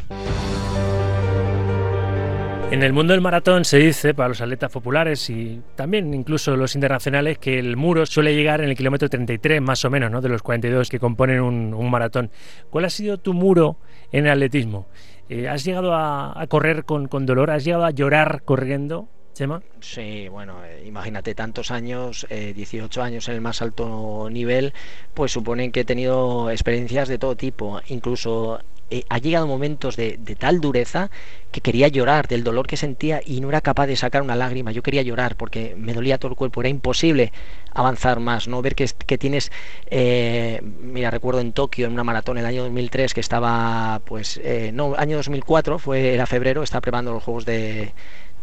En 2.70 2.84
el 2.84 2.92
mundo 2.92 3.14
del 3.14 3.22
maratón 3.22 3.64
se 3.64 3.78
dice, 3.78 4.14
para 4.14 4.28
los 4.28 4.42
atletas 4.42 4.70
populares 4.70 5.30
y 5.30 5.62
también 5.76 6.14
incluso 6.14 6.58
los 6.58 6.76
internacionales, 6.76 7.38
que 7.38 7.60
el 7.60 7.78
muro 7.78 8.06
suele 8.06 8.36
llegar 8.36 8.60
en 8.60 8.70
el 8.70 8.76
kilómetro 8.76 9.10
33 9.10 9.62
más 9.62 9.86
o 9.86 9.90
menos, 9.90 10.12
¿no? 10.12 10.20
de 10.20 10.28
los 10.28 10.44
42 10.44 10.90
que 10.90 11.00
componen 11.00 11.40
un, 11.40 11.90
maratón. 11.90 12.30
¿Cuál 12.70 12.84
ha 12.84 12.90
sido 12.90 13.20
tu 13.20 13.34
muro 13.34 13.78
en 14.12 14.26
el 14.26 14.34
atletismo? 14.34 14.86
Eh, 15.30 15.48
¿Has 15.48 15.64
llegado 15.64 15.96
a, 15.96 16.46
correr 16.50 16.84
con, 16.84 17.08
dolor? 17.26 17.52
¿Has 17.52 17.64
llegado 17.64 17.86
a 17.86 17.92
llorar 17.92 18.42
corriendo? 18.44 19.08
Chema? 19.34 19.62
Sí, 19.80 20.28
bueno, 20.28 20.66
eh, 20.66 20.84
imagínate 20.86 21.36
tantos 21.36 21.72
años, 21.72 22.28
18 22.30 23.00
eh, 23.00 23.04
años 23.04 23.30
en 23.30 23.36
el 23.36 23.42
más 23.42 23.62
alto 23.62 24.28
nivel, 24.30 24.74
pues 25.14 25.32
suponen 25.32 25.72
que 25.72 25.82
he 25.82 25.86
tenido 25.86 26.52
experiencias 26.52 27.08
de 27.08 27.18
todo 27.18 27.38
tipo, 27.38 27.80
incluso 27.88 28.60
eh, 28.90 29.04
ha 29.10 29.18
llegado 29.18 29.48
momentos 29.48 29.98
de, 29.98 30.18
tal 30.40 30.62
dureza 30.62 31.12
que 31.58 31.62
quería 31.62 31.88
llorar 31.88 32.28
del 32.28 32.44
dolor 32.44 32.68
que 32.68 32.78
sentía 32.78 33.20
y 33.26 33.42
no 33.42 33.50
era 33.50 33.62
capaz 33.62 33.88
de 33.88 33.96
sacar 33.96 34.22
una 34.22 34.36
lágrima. 34.36 34.72
Yo 34.72 34.84
quería 34.84 35.02
llorar 35.02 35.36
porque 35.36 35.76
me 35.76 35.94
dolía 35.94 36.20
todo 36.20 36.30
el 36.30 36.38
cuerpo, 36.38 36.62
era 36.62 36.70
imposible 36.70 37.32
avanzar 37.74 38.20
más, 38.20 38.48
¿no? 38.48 38.62
Ver 38.62 38.76
que, 38.76 38.88
que 39.08 39.18
tienes, 39.18 39.52
eh, 39.90 40.62
mira, 40.62 41.10
recuerdo 41.10 41.42
en 41.42 41.54
Tokio, 41.54 41.88
en 41.88 41.94
una 41.94 42.04
maratón 42.04 42.38
el 42.38 42.46
año 42.46 42.62
2003 42.62 43.16
que 43.16 43.22
estaba, 43.22 44.02
pues, 44.06 44.40
eh, 44.44 44.70
no, 44.72 44.94
año 44.98 45.18
2004, 45.18 45.80
fue, 45.80 46.14
era 46.14 46.28
febrero, 46.28 46.62
estaba 46.62 46.82
preparando 46.82 47.12
los 47.12 47.24
Juegos 47.24 47.46
de, 47.46 47.92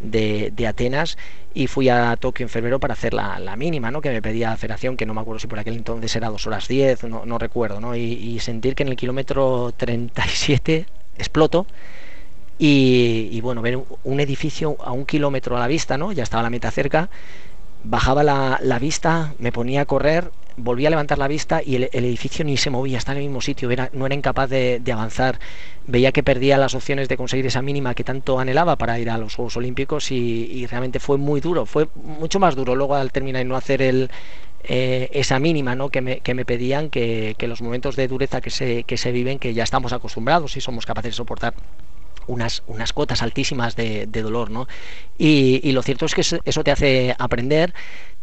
de, 0.00 0.66
Atenas 0.66 1.16
y 1.54 1.68
fui 1.68 1.88
a 1.88 2.16
Tokio 2.16 2.44
en 2.44 2.50
febrero 2.50 2.80
para 2.80 2.94
hacer 2.94 3.14
la, 3.14 3.54
mínima, 3.56 3.92
¿no? 3.92 4.00
Que 4.00 4.10
me 4.10 4.22
pedía 4.22 4.50
la 4.50 4.56
federación, 4.56 4.96
que 4.96 5.06
no 5.06 5.14
me 5.14 5.20
acuerdo 5.20 5.38
si 5.38 5.46
por 5.46 5.60
aquel 5.60 5.76
entonces 5.76 6.16
era 6.16 6.30
2 6.30 6.46
horas 6.48 6.66
10, 6.66 7.04
no, 7.04 7.24
no 7.24 7.38
recuerdo, 7.38 7.80
¿no? 7.80 7.94
Y, 7.94 8.40
sentir 8.40 8.74
que 8.74 8.82
en 8.82 8.88
el 8.88 8.96
kilómetro 8.96 9.72
37 9.76 10.86
exploto 11.16 11.66
y, 12.58 13.40
bueno, 13.40 13.62
ver 13.62 13.80
un 14.04 14.20
edificio 14.20 14.76
a 14.84 14.92
un 14.92 15.06
kilómetro 15.06 15.56
a 15.56 15.60
la 15.60 15.66
vista, 15.66 15.98
¿no? 15.98 16.12
Ya 16.12 16.22
estaba 16.22 16.42
la 16.42 16.50
meta 16.50 16.70
cerca, 16.70 17.10
bajaba 17.82 18.22
la, 18.22 18.58
la 18.62 18.78
vista, 18.78 19.34
me 19.38 19.52
ponía 19.52 19.82
a 19.82 19.84
correr 19.84 20.30
volví 20.56 20.86
a 20.86 20.90
levantar 20.90 21.18
la 21.18 21.28
vista 21.28 21.62
y 21.64 21.76
el, 21.76 21.88
edificio 21.92 22.44
ni 22.44 22.56
se 22.56 22.70
movía, 22.70 22.98
estaba 22.98 23.16
en 23.16 23.22
el 23.22 23.28
mismo 23.28 23.40
sitio, 23.40 23.68
no 23.92 24.06
era 24.06 24.14
incapaz 24.14 24.48
de, 24.50 24.82
avanzar. 24.92 25.38
Veía 25.86 26.12
que 26.12 26.22
perdía 26.22 26.56
las 26.56 26.74
opciones 26.74 27.08
de 27.08 27.16
conseguir 27.16 27.46
esa 27.46 27.62
mínima 27.62 27.94
que 27.94 28.04
tanto 28.04 28.38
anhelaba 28.38 28.76
para 28.76 28.98
ir 28.98 29.10
a 29.10 29.18
los 29.18 29.34
Juegos 29.34 29.56
Olímpicos 29.56 30.10
y, 30.10 30.66
realmente 30.66 31.00
fue 31.00 31.18
muy 31.18 31.40
duro, 31.40 31.66
fue 31.66 31.88
mucho 31.94 32.38
más 32.38 32.54
duro 32.54 32.74
luego 32.74 32.94
al 32.94 33.12
terminar 33.12 33.42
y 33.44 33.48
no 33.48 33.56
hacer 33.56 33.82
el, 33.82 34.10
eh, 34.62 35.08
esa 35.12 35.38
mínima 35.38 35.74
¿no? 35.74 35.88
que, 35.90 36.00
me, 36.00 36.20
que 36.20 36.34
me 36.34 36.44
pedían, 36.44 36.90
que, 36.90 37.36
los 37.40 37.60
momentos 37.60 37.96
de 37.96 38.08
dureza 38.08 38.40
que 38.40 38.50
se, 38.50 38.84
que 38.84 38.96
se 38.96 39.12
viven, 39.12 39.38
que 39.38 39.54
ya 39.54 39.64
estamos 39.64 39.92
acostumbrados 39.92 40.56
y 40.56 40.60
somos 40.60 40.86
capaces 40.86 41.12
de 41.12 41.16
soportar 41.16 41.54
unas, 42.26 42.62
unas 42.66 42.92
cotas 42.92 43.22
altísimas 43.22 43.76
de, 43.76 44.06
dolor, 44.06 44.50
¿no? 44.50 44.68
Y, 45.18 45.60
y, 45.62 45.72
lo 45.72 45.82
cierto 45.82 46.06
es 46.06 46.14
que 46.14 46.22
eso 46.22 46.64
te 46.64 46.70
hace 46.70 47.14
aprender, 47.18 47.74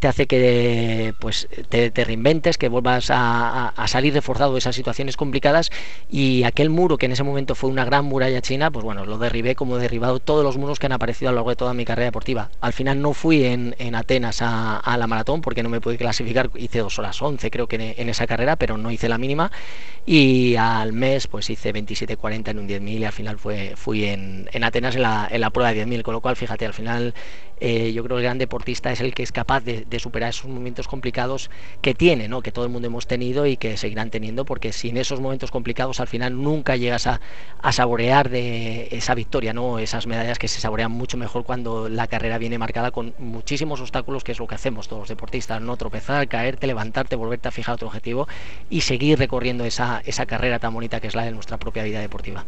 te 0.01 0.07
hace 0.07 0.25
que 0.25 1.13
pues 1.19 1.47
te, 1.69 1.91
reinventes, 2.03 2.57
que 2.57 2.69
vuelvas 2.69 3.09
a, 3.11 3.71
salir 3.85 4.15
reforzado 4.15 4.53
de 4.53 4.57
esas 4.57 4.75
situaciones 4.75 5.15
complicadas 5.15 5.69
y 6.09 6.43
aquel 6.43 6.71
muro 6.71 6.97
que 6.97 7.05
en 7.05 7.11
ese 7.11 7.21
momento 7.21 7.53
fue 7.53 7.69
una 7.69 7.85
gran 7.85 8.05
muralla 8.05 8.41
china, 8.41 8.71
pues 8.71 8.83
bueno, 8.83 9.05
lo 9.05 9.19
derribé 9.19 9.53
como 9.53 9.77
he 9.77 9.79
derribado 9.79 10.17
todos 10.17 10.43
los 10.43 10.57
muros 10.57 10.79
que 10.79 10.87
han 10.87 10.93
aparecido 10.93 11.29
a 11.29 11.33
lo 11.33 11.35
largo 11.35 11.51
de 11.51 11.55
toda 11.55 11.75
mi 11.75 11.85
carrera 11.85 12.05
deportiva. 12.05 12.49
Al 12.61 12.73
final 12.73 12.99
no 12.99 13.13
fui 13.13 13.45
en, 13.45 13.75
Atenas 13.93 14.39
a, 14.41 14.97
la 14.97 15.05
maratón 15.05 15.41
porque 15.41 15.61
no 15.61 15.69
me 15.69 15.79
pude 15.79 15.97
clasificar, 15.99 16.49
hice 16.55 16.79
dos 16.79 16.97
horas 16.97 17.21
11 17.21 17.51
creo 17.51 17.67
que 17.67 17.93
en, 17.95 18.09
esa 18.09 18.25
carrera, 18.25 18.55
pero 18.55 18.79
no 18.79 18.89
hice 18.89 19.07
la 19.07 19.19
mínima 19.19 19.51
y 20.07 20.55
al 20.55 20.93
mes 20.93 21.27
pues 21.27 21.47
hice 21.51 21.71
27.40 21.75 22.49
en 22.49 22.57
un 22.57 22.67
10.000 22.67 22.99
y 23.01 23.05
al 23.05 23.13
final 23.13 23.37
fue, 23.37 23.75
fui 23.91 24.05
en, 24.05 24.47
Atenas 24.63 24.95
en 24.95 25.01
la, 25.01 25.49
prueba 25.49 25.73
de 25.73 25.85
10.000, 25.85 26.01
con 26.01 26.13
lo 26.13 26.21
cual 26.21 26.37
fíjate, 26.37 26.65
al 26.65 26.73
final 26.73 27.13
eh, 27.59 27.91
yo 27.91 28.05
creo 28.05 28.15
que 28.15 28.21
el 28.21 28.23
gran 28.23 28.37
deportista 28.37 28.89
es 28.89 29.01
el 29.01 29.13
que 29.13 29.21
es 29.21 29.33
capaz 29.33 29.65
de, 29.65 29.85
superar 29.99 30.29
esos 30.29 30.45
momentos 30.49 30.87
complicados 30.87 31.51
que 31.81 31.93
tiene, 31.93 32.29
¿no? 32.29 32.41
que 32.41 32.53
todo 32.53 32.63
el 32.63 32.71
mundo 32.71 32.87
hemos 32.87 33.05
tenido 33.05 33.45
y 33.45 33.57
que 33.57 33.75
seguirán 33.75 34.09
teniendo, 34.09 34.45
porque 34.45 34.71
sin 34.71 34.95
esos 34.95 35.19
momentos 35.19 35.51
complicados 35.51 35.99
al 35.99 36.07
final 36.07 36.41
nunca 36.41 36.77
llegas 36.77 37.05
a, 37.05 37.19
saborear 37.73 38.29
de 38.29 38.87
esa 38.91 39.13
victoria, 39.13 39.51
¿no? 39.51 39.77
esas 39.77 40.07
medallas 40.07 40.39
que 40.39 40.47
se 40.47 40.61
saborean 40.61 40.91
mucho 40.91 41.17
mejor 41.17 41.43
cuando 41.43 41.89
la 41.89 42.07
carrera 42.07 42.37
viene 42.37 42.57
marcada 42.57 42.91
con 42.91 43.13
muchísimos 43.19 43.81
obstáculos, 43.81 44.23
que 44.23 44.31
es 44.31 44.39
lo 44.39 44.47
que 44.47 44.55
hacemos 44.55 44.87
todos 44.87 45.01
los 45.01 45.09
deportistas, 45.09 45.61
no 45.61 45.75
tropezar, 45.75 46.29
caerte, 46.29 46.65
levantarte, 46.65 47.17
volverte 47.17 47.49
a 47.49 47.51
fijar 47.51 47.75
otro 47.75 47.89
objetivo 47.89 48.25
y 48.69 48.81
seguir 48.81 49.19
recorriendo 49.19 49.65
esa, 49.65 50.01
esa 50.05 50.25
carrera 50.25 50.59
tan 50.59 50.73
bonita 50.73 51.01
que 51.01 51.07
es 51.07 51.15
la 51.15 51.25
de 51.25 51.31
nuestra 51.31 51.57
propia 51.57 51.83
vida 51.83 51.99
deportiva. 51.99 52.45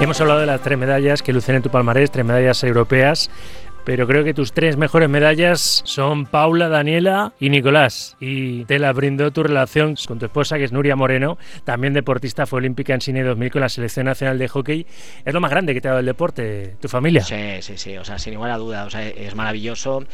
Hemos 0.00 0.20
hablado 0.20 0.40
de 0.40 0.46
las 0.46 0.60
tres 0.60 0.78
medallas 0.78 1.22
que 1.22 1.32
lucen 1.32 1.56
en 1.56 1.62
tu 1.62 1.70
palmarés, 1.70 2.12
tres 2.12 2.24
medallas 2.24 2.62
europeas, 2.62 3.28
pero 3.84 4.06
creo 4.06 4.22
que 4.22 4.32
tus 4.32 4.52
tres 4.52 4.76
mejores 4.76 5.08
medallas 5.08 5.82
son 5.84 6.26
Paula, 6.26 6.68
Daniela 6.68 7.32
y 7.40 7.50
Nicolás. 7.50 8.16
Y 8.20 8.64
te 8.66 8.78
la 8.78 8.92
brindó 8.92 9.32
tu 9.32 9.42
relación 9.42 9.96
con 10.06 10.20
tu 10.20 10.26
esposa, 10.26 10.56
que 10.56 10.64
es 10.64 10.72
Nuria 10.72 10.94
Moreno, 10.94 11.36
también 11.64 11.94
deportista, 11.94 12.46
fue 12.46 12.58
olímpica 12.58 12.94
en 12.94 13.00
Cine 13.00 13.24
2000 13.24 13.50
con 13.50 13.60
la 13.60 13.68
Selección 13.68 14.06
Nacional 14.06 14.38
de 14.38 14.46
Hockey. 14.46 14.86
Es 15.24 15.34
lo 15.34 15.40
más 15.40 15.50
grande 15.50 15.74
que 15.74 15.80
te 15.80 15.88
ha 15.88 15.92
dado 15.92 16.00
el 16.00 16.06
deporte, 16.06 16.76
tu 16.80 16.88
familia. 16.88 17.22
Sí, 17.24 17.60
sí, 17.60 17.76
sí, 17.76 17.96
o 17.96 18.04
sea, 18.04 18.18
sin 18.18 18.34
ninguna 18.34 18.56
duda, 18.56 18.84
o 18.84 18.90
sea, 18.90 19.08
es 19.08 19.34
maravilloso 19.34 20.04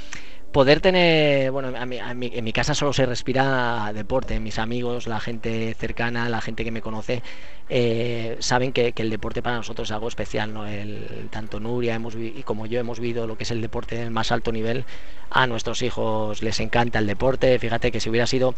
poder 0.55 0.81
tener, 0.81 1.51
bueno, 1.51 1.73
en 1.77 2.45
mi 2.45 2.53
casa 2.53 2.77
solo 2.77 2.93
se 2.93 3.07
respira 3.07 3.91
deporte, 3.93 4.39
mis 4.39 4.61
amigos, 4.61 5.09
la 5.09 5.19
gente 5.19 5.75
cercana, 5.75 6.29
la 6.29 6.41
gente 6.41 6.63
que 6.63 6.71
me 6.71 6.81
conoce, 6.81 7.25
eh, 7.69 8.37
saben 8.39 8.73
que, 8.73 8.93
el 8.97 9.11
deporte 9.11 9.43
para 9.43 9.57
nosotros 9.57 9.89
es 9.89 9.93
algo 9.93 10.07
especial, 10.07 10.55
¿no? 10.55 10.65
El, 10.65 11.29
tanto 11.31 11.59
Nuria 11.59 11.97
hemos, 11.97 12.15
y 12.15 12.43
como 12.45 12.67
yo 12.67 12.79
hemos 12.79 13.01
vivido 13.01 13.27
lo 13.27 13.37
que 13.37 13.43
es 13.43 13.51
el 13.51 13.61
deporte 13.61 14.01
en 14.01 14.13
más 14.13 14.31
alto 14.31 14.53
nivel, 14.53 14.85
a 15.31 15.47
nuestros 15.47 15.83
hijos 15.83 16.43
les 16.43 16.61
encanta 16.61 16.99
el 16.99 17.07
deporte, 17.07 17.59
fíjate 17.59 17.91
que 17.91 17.99
si 17.99 18.09
hubiera 18.09 18.27
sido 18.27 18.55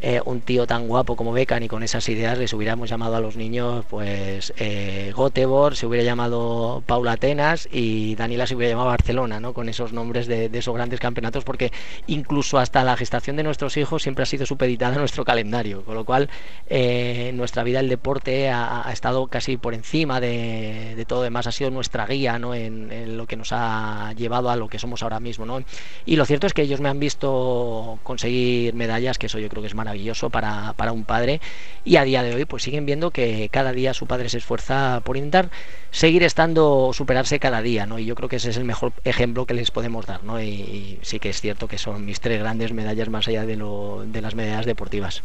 eh, 0.00 0.20
un 0.24 0.40
tío 0.40 0.66
tan 0.66 0.88
guapo 0.88 1.14
como 1.16 1.32
Becan 1.32 1.62
y 1.62 1.68
con 1.68 1.82
esas 1.82 2.08
ideas 2.08 2.38
les 2.38 2.52
hubiéramos 2.52 2.90
llamado 2.90 3.14
a 3.16 3.20
los 3.20 3.36
niños 3.36 3.84
pues 3.88 4.52
eh, 4.56 5.12
Gotebor, 5.14 5.76
se 5.76 5.86
hubiera 5.86 6.04
llamado 6.04 6.82
Paula 6.86 7.12
Atenas 7.12 7.68
y 7.70 8.16
Daniela 8.16 8.46
se 8.46 8.56
hubiera 8.56 8.70
llamado 8.70 8.88
Barcelona, 8.88 9.38
¿no? 9.38 9.52
Con 9.52 9.68
esos 9.68 9.92
nombres 9.92 10.26
de, 10.26 10.50
esos 10.52 10.74
grandes 10.74 10.98
campeonatos 10.98 11.35
porque 11.44 11.72
incluso 12.06 12.58
hasta 12.58 12.84
la 12.84 12.96
gestación 12.96 13.36
de 13.36 13.42
nuestros 13.42 13.76
hijos 13.76 14.02
siempre 14.02 14.22
ha 14.22 14.26
sido 14.26 14.46
supeditada 14.46 14.96
a 14.96 14.98
nuestro 14.98 15.24
calendario, 15.24 15.84
con 15.84 15.94
lo 15.94 16.04
cual 16.04 16.28
eh, 16.68 17.32
nuestra 17.34 17.62
vida 17.62 17.80
el 17.80 17.88
deporte 17.88 18.48
ha, 18.50 18.88
estado 18.92 19.26
casi 19.26 19.56
por 19.56 19.74
encima 19.74 20.20
de, 20.20 21.04
todo 21.08 21.22
demás, 21.22 21.46
ha 21.46 21.52
sido 21.52 21.70
nuestra 21.70 22.06
guía 22.06 22.38
¿no? 22.38 22.54
En, 22.54 23.16
lo 23.16 23.26
que 23.26 23.36
nos 23.36 23.52
ha 23.52 24.12
llevado 24.16 24.50
a 24.50 24.56
lo 24.56 24.68
que 24.68 24.78
somos 24.78 25.02
ahora 25.02 25.20
mismo. 25.20 25.46
¿no? 25.46 25.62
Y 26.04 26.16
lo 26.16 26.24
cierto 26.24 26.46
es 26.46 26.54
que 26.54 26.62
ellos 26.62 26.80
me 26.80 26.88
han 26.88 26.98
visto 26.98 27.98
conseguir 28.02 28.74
medallas, 28.74 29.18
que 29.18 29.26
eso 29.26 29.38
yo 29.38 29.48
creo 29.48 29.62
que 29.62 29.68
es 29.68 29.74
maravilloso 29.74 30.30
para, 30.30 30.72
para 30.74 30.92
un 30.92 31.04
padre, 31.04 31.40
y 31.84 31.96
a 31.96 32.04
día 32.04 32.22
de 32.22 32.34
hoy 32.34 32.44
pues 32.44 32.62
siguen 32.62 32.86
viendo 32.86 33.10
que 33.10 33.48
cada 33.50 33.72
día 33.72 33.94
su 33.94 34.06
padre 34.06 34.28
se 34.28 34.38
esfuerza 34.38 35.00
por 35.04 35.16
intentar 35.16 35.50
seguir 35.90 36.22
estando, 36.22 36.90
superarse 36.92 37.38
cada 37.38 37.62
día, 37.62 37.86
¿no? 37.86 37.98
Y 37.98 38.04
yo 38.04 38.14
creo 38.14 38.28
que 38.28 38.36
ese 38.36 38.50
es 38.50 38.56
el 38.56 38.64
mejor 38.64 38.92
ejemplo 39.04 39.46
que 39.46 39.54
les 39.54 39.70
podemos 39.70 40.06
dar, 40.06 40.24
¿no? 40.24 40.42
Y, 40.42 40.98
sí 41.02 41.18
es 41.28 41.40
cierto 41.40 41.68
que 41.68 41.78
son 41.78 42.04
mis 42.04 42.20
tres 42.20 42.40
grandes 42.40 42.72
medallas 42.72 43.08
más 43.08 43.28
allá 43.28 43.44
de, 43.46 43.56
lo, 43.56 44.04
de 44.06 44.20
las 44.20 44.34
medallas 44.34 44.66
deportivas. 44.66 45.22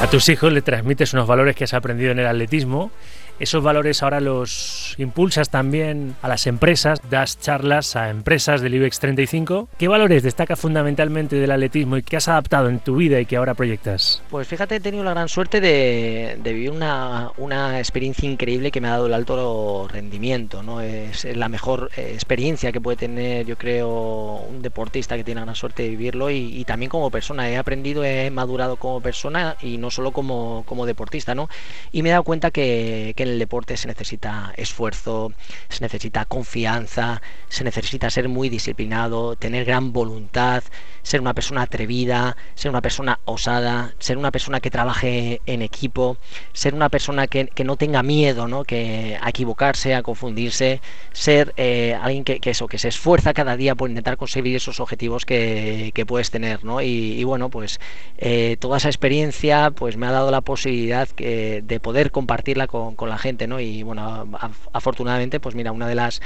A 0.00 0.06
tus 0.10 0.28
hijos 0.28 0.52
le 0.52 0.60
transmites 0.60 1.14
unos 1.14 1.26
valores 1.26 1.56
que 1.56 1.64
has 1.64 1.74
aprendido 1.74 2.12
en 2.12 2.18
el 2.18 2.26
atletismo 2.26 2.90
esos 3.38 3.62
valores 3.62 4.02
ahora 4.02 4.20
los 4.20 4.94
impulsas 4.98 5.50
también 5.50 6.14
a 6.22 6.28
las 6.28 6.46
empresas, 6.46 7.00
das 7.10 7.38
charlas 7.40 7.96
a 7.96 8.10
empresas 8.10 8.60
del 8.60 8.74
IBEX 8.74 9.00
35. 9.00 9.68
¿Qué 9.76 9.88
valores 9.88 10.22
destaca 10.22 10.56
fundamentalmente 10.56 11.36
del 11.36 11.50
atletismo 11.50 11.96
y 11.96 12.02
que 12.02 12.16
has 12.16 12.28
adaptado 12.28 12.68
en 12.68 12.78
tu 12.78 12.96
vida 12.96 13.20
y 13.20 13.26
que 13.26 13.36
ahora 13.36 13.54
proyectas? 13.54 14.22
Pues 14.30 14.46
fíjate, 14.46 14.76
he 14.76 14.80
tenido 14.80 15.02
la 15.04 15.10
gran 15.10 15.28
suerte 15.28 15.60
de, 15.60 16.38
vivir 16.42 16.70
una, 16.70 17.32
experiencia 17.78 18.28
increíble 18.30 18.70
que 18.70 18.80
me 18.80 18.88
ha 18.88 18.92
dado 18.92 19.06
el 19.06 19.14
alto 19.14 19.88
rendimiento. 19.90 20.62
¿no? 20.62 20.80
Es 20.80 21.24
la 21.24 21.48
mejor 21.48 21.90
eh, 21.96 22.12
experiencia 22.14 22.72
que 22.72 22.80
puede 22.80 22.96
tener, 22.96 23.46
yo 23.46 23.56
creo, 23.56 24.44
un 24.48 24.62
deportista 24.62 25.16
que 25.16 25.24
tiene 25.24 25.40
la 25.40 25.46
gran 25.46 25.56
suerte 25.56 25.82
de 25.82 25.88
vivirlo 25.90 26.30
y, 26.30 26.64
también 26.64 26.90
como 26.90 27.10
persona. 27.10 27.50
He 27.50 27.56
aprendido, 27.56 28.04
he 28.04 28.30
madurado 28.30 28.76
como 28.76 29.00
persona 29.00 29.56
y 29.60 29.78
no 29.78 29.90
solo 29.90 30.12
como, 30.12 30.62
como 30.66 30.86
deportista. 30.86 31.34
¿no? 31.34 31.48
Y 31.92 32.02
me 32.02 32.10
he 32.10 32.12
dado 32.12 32.24
cuenta 32.24 32.50
que 32.50 33.12
en 33.24 33.30
el 33.30 33.38
deporte 33.38 33.76
se 33.76 33.88
necesita 33.88 34.52
esfuerzo, 34.56 35.32
se 35.68 35.82
necesita 35.82 36.24
confianza, 36.24 37.20
se 37.48 37.64
necesita 37.64 38.10
ser 38.10 38.28
muy 38.28 38.48
disciplinado, 38.48 39.36
tener 39.36 39.64
gran 39.64 39.92
voluntad, 39.92 40.62
ser 41.04 41.20
una 41.20 41.34
persona 41.34 41.62
atrevida, 41.62 42.36
ser 42.56 42.70
una 42.70 42.80
persona 42.80 43.20
osada, 43.26 43.94
ser 44.00 44.18
una 44.18 44.32
persona 44.32 44.58
que 44.58 44.70
trabaje 44.70 45.40
en 45.46 45.62
equipo, 45.62 46.16
ser 46.52 46.74
una 46.74 46.88
persona 46.88 47.28
que, 47.28 47.48
no 47.64 47.76
tenga 47.76 48.02
miedo 48.02 48.48
¿no? 48.48 48.64
Que 48.64 49.16
a 49.20 49.28
equivocarse, 49.28 49.94
a 49.94 50.02
confundirse, 50.02 50.80
ser 51.12 51.54
eh, 51.56 51.96
alguien 52.00 52.24
que, 52.24 52.40
eso, 52.42 52.66
que 52.66 52.78
se 52.78 52.88
esfuerza 52.88 53.32
cada 53.32 53.56
día 53.56 53.74
por 53.74 53.88
intentar 53.88 54.16
conseguir 54.16 54.56
esos 54.56 54.80
objetivos 54.80 55.24
que, 55.24 55.92
puedes 56.06 56.30
tener. 56.30 56.64
¿no? 56.64 56.82
Y, 56.82 57.22
bueno, 57.24 57.48
pues 57.48 57.80
eh, 58.18 58.56
toda 58.58 58.78
esa 58.78 58.88
experiencia 58.88 59.70
pues 59.70 59.96
me 59.96 60.06
ha 60.06 60.10
dado 60.10 60.30
la 60.30 60.40
posibilidad 60.40 61.08
de 61.08 61.80
poder 61.82 62.10
compartirla 62.10 62.66
con, 62.66 62.94
con 62.96 63.08
la 63.08 63.18
gente. 63.18 63.46
¿no? 63.46 63.60
Y 63.60 63.82
bueno, 63.82 64.26
afortunadamente, 64.72 65.40
pues 65.40 65.54
mira, 65.54 65.72
una 65.72 65.86
de 65.86 65.94
las 65.94 66.20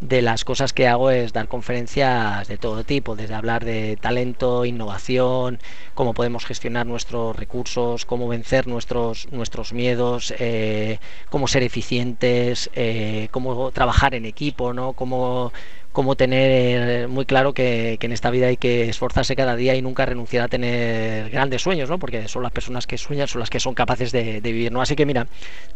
de 0.00 0.22
las 0.22 0.44
cosas 0.44 0.72
que 0.72 0.86
hago 0.86 1.10
es 1.10 1.32
dar 1.32 1.48
conferencias 1.48 2.46
de 2.48 2.58
todo 2.58 2.84
tipo, 2.84 3.16
desde 3.16 3.34
hablar 3.34 3.64
de 3.64 3.96
talento, 3.96 4.23
innovación, 4.64 5.58
cómo 5.94 6.14
podemos 6.14 6.44
gestionar 6.44 6.86
nuestros 6.86 7.36
recursos, 7.36 8.04
cómo 8.04 8.28
vencer 8.28 8.66
nuestros, 8.66 9.28
nuestros 9.30 9.72
miedos, 9.72 10.34
eh, 10.38 10.98
cómo 11.30 11.46
ser 11.46 11.62
eficientes, 11.62 12.70
eh, 12.74 13.28
cómo 13.30 13.70
trabajar 13.70 14.14
en 14.14 14.24
equipo, 14.24 14.72
¿no? 14.72 14.92
cómo 14.94 15.52
como 15.94 16.16
tener 16.16 17.06
muy 17.06 17.24
claro 17.24 17.54
que, 17.54 17.98
en 18.00 18.12
esta 18.12 18.30
vida 18.30 18.48
hay 18.48 18.56
que 18.56 18.88
esforzarse 18.88 19.36
cada 19.36 19.54
día 19.54 19.76
y 19.76 19.80
nunca 19.80 20.04
renunciar 20.04 20.44
a 20.44 20.48
tener 20.48 21.30
grandes 21.30 21.62
sueños, 21.62 21.88
¿no? 21.88 22.00
Porque 22.00 22.26
son 22.26 22.42
las 22.42 22.50
personas 22.50 22.88
que 22.88 22.98
sueñan, 22.98 23.28
son 23.28 23.38
las 23.38 23.48
que 23.48 23.60
son 23.60 23.74
capaces 23.74 24.10
de, 24.10 24.40
vivir, 24.40 24.72
¿no? 24.72 24.82
Así 24.82 24.96
que 24.96 25.06
mira, 25.06 25.28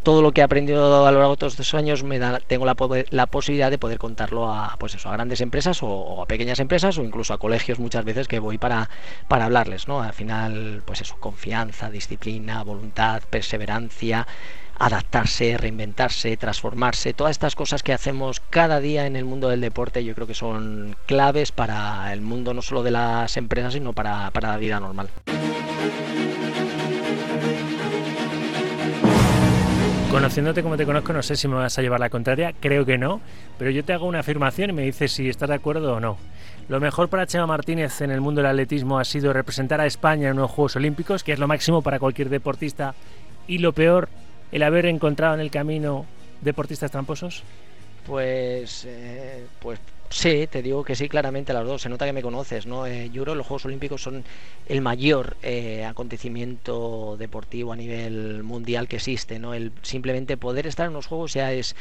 todo 0.03 0.21
lo 0.21 0.33
que 0.33 0.41
he 0.41 0.45
aprendido 0.45 1.07
a 1.07 1.13
lo 1.13 1.21
largo 1.21 1.37
de 1.37 1.39
todos 1.39 1.53
estos 1.53 1.73
años 1.75 2.03
me 2.03 2.19
da, 2.19 2.41
tengo 2.41 2.67
la, 2.67 2.75
la 3.11 3.27
posibilidad 3.29 3.71
de 3.71 3.79
poder 3.79 3.99
contarlo 3.99 4.53
a, 4.53 4.77
pues 4.81 4.97
eso, 4.97 5.09
a 5.09 5.13
grandes 5.13 5.41
empresas 5.41 5.79
o, 5.83 6.21
a 6.21 6.27
pequeñas 6.27 6.59
empresas 6.59 6.99
o 6.99 7.05
incluso 7.05 7.33
a 7.33 7.39
colegios 7.39 7.79
muchas 7.79 8.05
veces 8.05 8.27
que 8.27 8.41
voy 8.41 8.59
para, 8.59 8.91
para 9.29 9.45
hablarles, 9.45 9.87
¿no? 9.87 10.03
Al 10.03 10.15
final, 10.15 10.83
pues 10.85 11.01
eso, 11.01 11.15
confianza, 11.21 11.91
disciplina, 11.91 12.65
voluntad, 12.65 13.23
perseverancia 13.31 14.27
adaptarse, 14.79 15.57
reinventarse, 15.57 16.37
transformarse, 16.37 17.13
todas 17.13 17.33
estas 17.33 17.57
cosas 17.57 17.83
que 17.83 17.93
hacemos 17.93 18.41
cada 18.51 18.81
día 18.81 19.07
en 19.07 19.17
el 19.17 19.25
mundo 19.25 19.49
del 19.49 19.61
deporte 19.61 20.05
yo 20.05 20.15
creo 20.15 20.27
que 20.27 20.35
son 20.35 20.97
claves 21.07 21.51
para 21.51 22.13
el 22.13 22.21
mundo 22.21 22.55
no 22.55 22.63
solo 22.63 22.83
de 22.83 22.93
las 22.93 23.37
empresas 23.37 23.73
sino 23.73 23.93
para, 23.93 24.31
para 24.31 24.51
la 24.51 24.57
vida 24.57 24.79
normal. 24.79 25.09
Conociéndote 30.11 30.63
como 30.63 30.79
te 30.79 30.87
conozco, 30.87 31.13
no 31.13 31.23
sé 31.23 31.37
si 31.37 31.49
me 31.49 31.57
vas 31.57 31.79
a 31.79 31.83
llevar 31.83 32.01
la 32.01 32.09
contraria, 32.09 32.55
creo 32.59 32.87
que 32.87 32.97
no, 32.97 33.21
pero 33.59 33.71
yo 33.71 33.85
te 33.85 33.93
hago 33.93 34.07
una 34.07 34.21
afirmación 34.21 34.71
y 34.71 34.73
me 34.73 34.83
dices 34.83 35.13
si 35.13 35.29
estás 35.29 35.51
de 35.51 35.57
acuerdo 35.57 35.97
o 35.97 36.01
no. 36.01 36.17
Lo 36.69 36.81
mejor 36.81 37.09
para 37.09 37.27
Chema 37.27 37.47
Martínez 37.47 38.01
en 38.01 38.11
el 38.11 38.23
mundo 38.23 38.41
del 38.41 38.51
atletismo 38.51 38.99
ha 38.99 39.05
sido 39.05 39.35
representar 39.35 39.83
a 39.83 39.87
España 39.87 40.29
en 40.29 40.39
unos 40.39 40.51
Juegos 40.51 40.77
Olímpicos, 40.77 41.23
que 41.23 41.33
es 41.33 41.39
lo 41.39 41.47
máximo 41.47 41.83
para 41.83 41.99
cualquier 41.99 42.31
deportista, 42.31 42.95
y 43.47 43.59
lo 43.59 43.73
peor 43.73 44.09
el 44.53 44.63
haber 44.63 44.87
encontrado 44.87 45.35
en 45.35 45.41
el 45.41 45.51
camino 45.51 46.07
deportistas 46.41 46.91
tramposos? 46.91 47.43
Pues, 48.07 48.85
eh, 48.87 49.47
pues 49.61 49.79
sí, 50.09 50.47
te 50.47 50.63
digo 50.63 50.85
que 50.85 50.95
sí, 50.95 51.09
claramente 51.09 51.53
las 51.53 51.67
dos. 51.67 51.83
Se 51.83 51.89
nota 51.89 52.07
que 52.07 52.13
me 52.13 52.23
conoces, 52.23 52.67
¿no? 52.67 52.87
Eh, 52.87 53.11
yo 53.11 53.25
que 53.25 53.35
los 53.35 53.47
Juegos 53.47 53.65
Olímpicos 53.67 54.03
son 54.03 54.25
el 54.67 54.81
mayor 54.81 55.37
eh, 55.43 55.85
acontecimiento 55.85 57.17
deportivo 57.19 57.73
a 57.73 57.77
nivel 57.77 58.43
mundial 58.43 58.89
que 58.89 58.97
existe, 58.97 59.39
¿no? 59.39 59.55
El 59.55 59.73
simplemente 59.83 60.37
poder 60.37 60.67
estar 60.67 60.87
en 60.87 60.93
los 60.93 61.07
Juegos 61.07 61.35
ya 61.35 61.53
es 61.53 61.75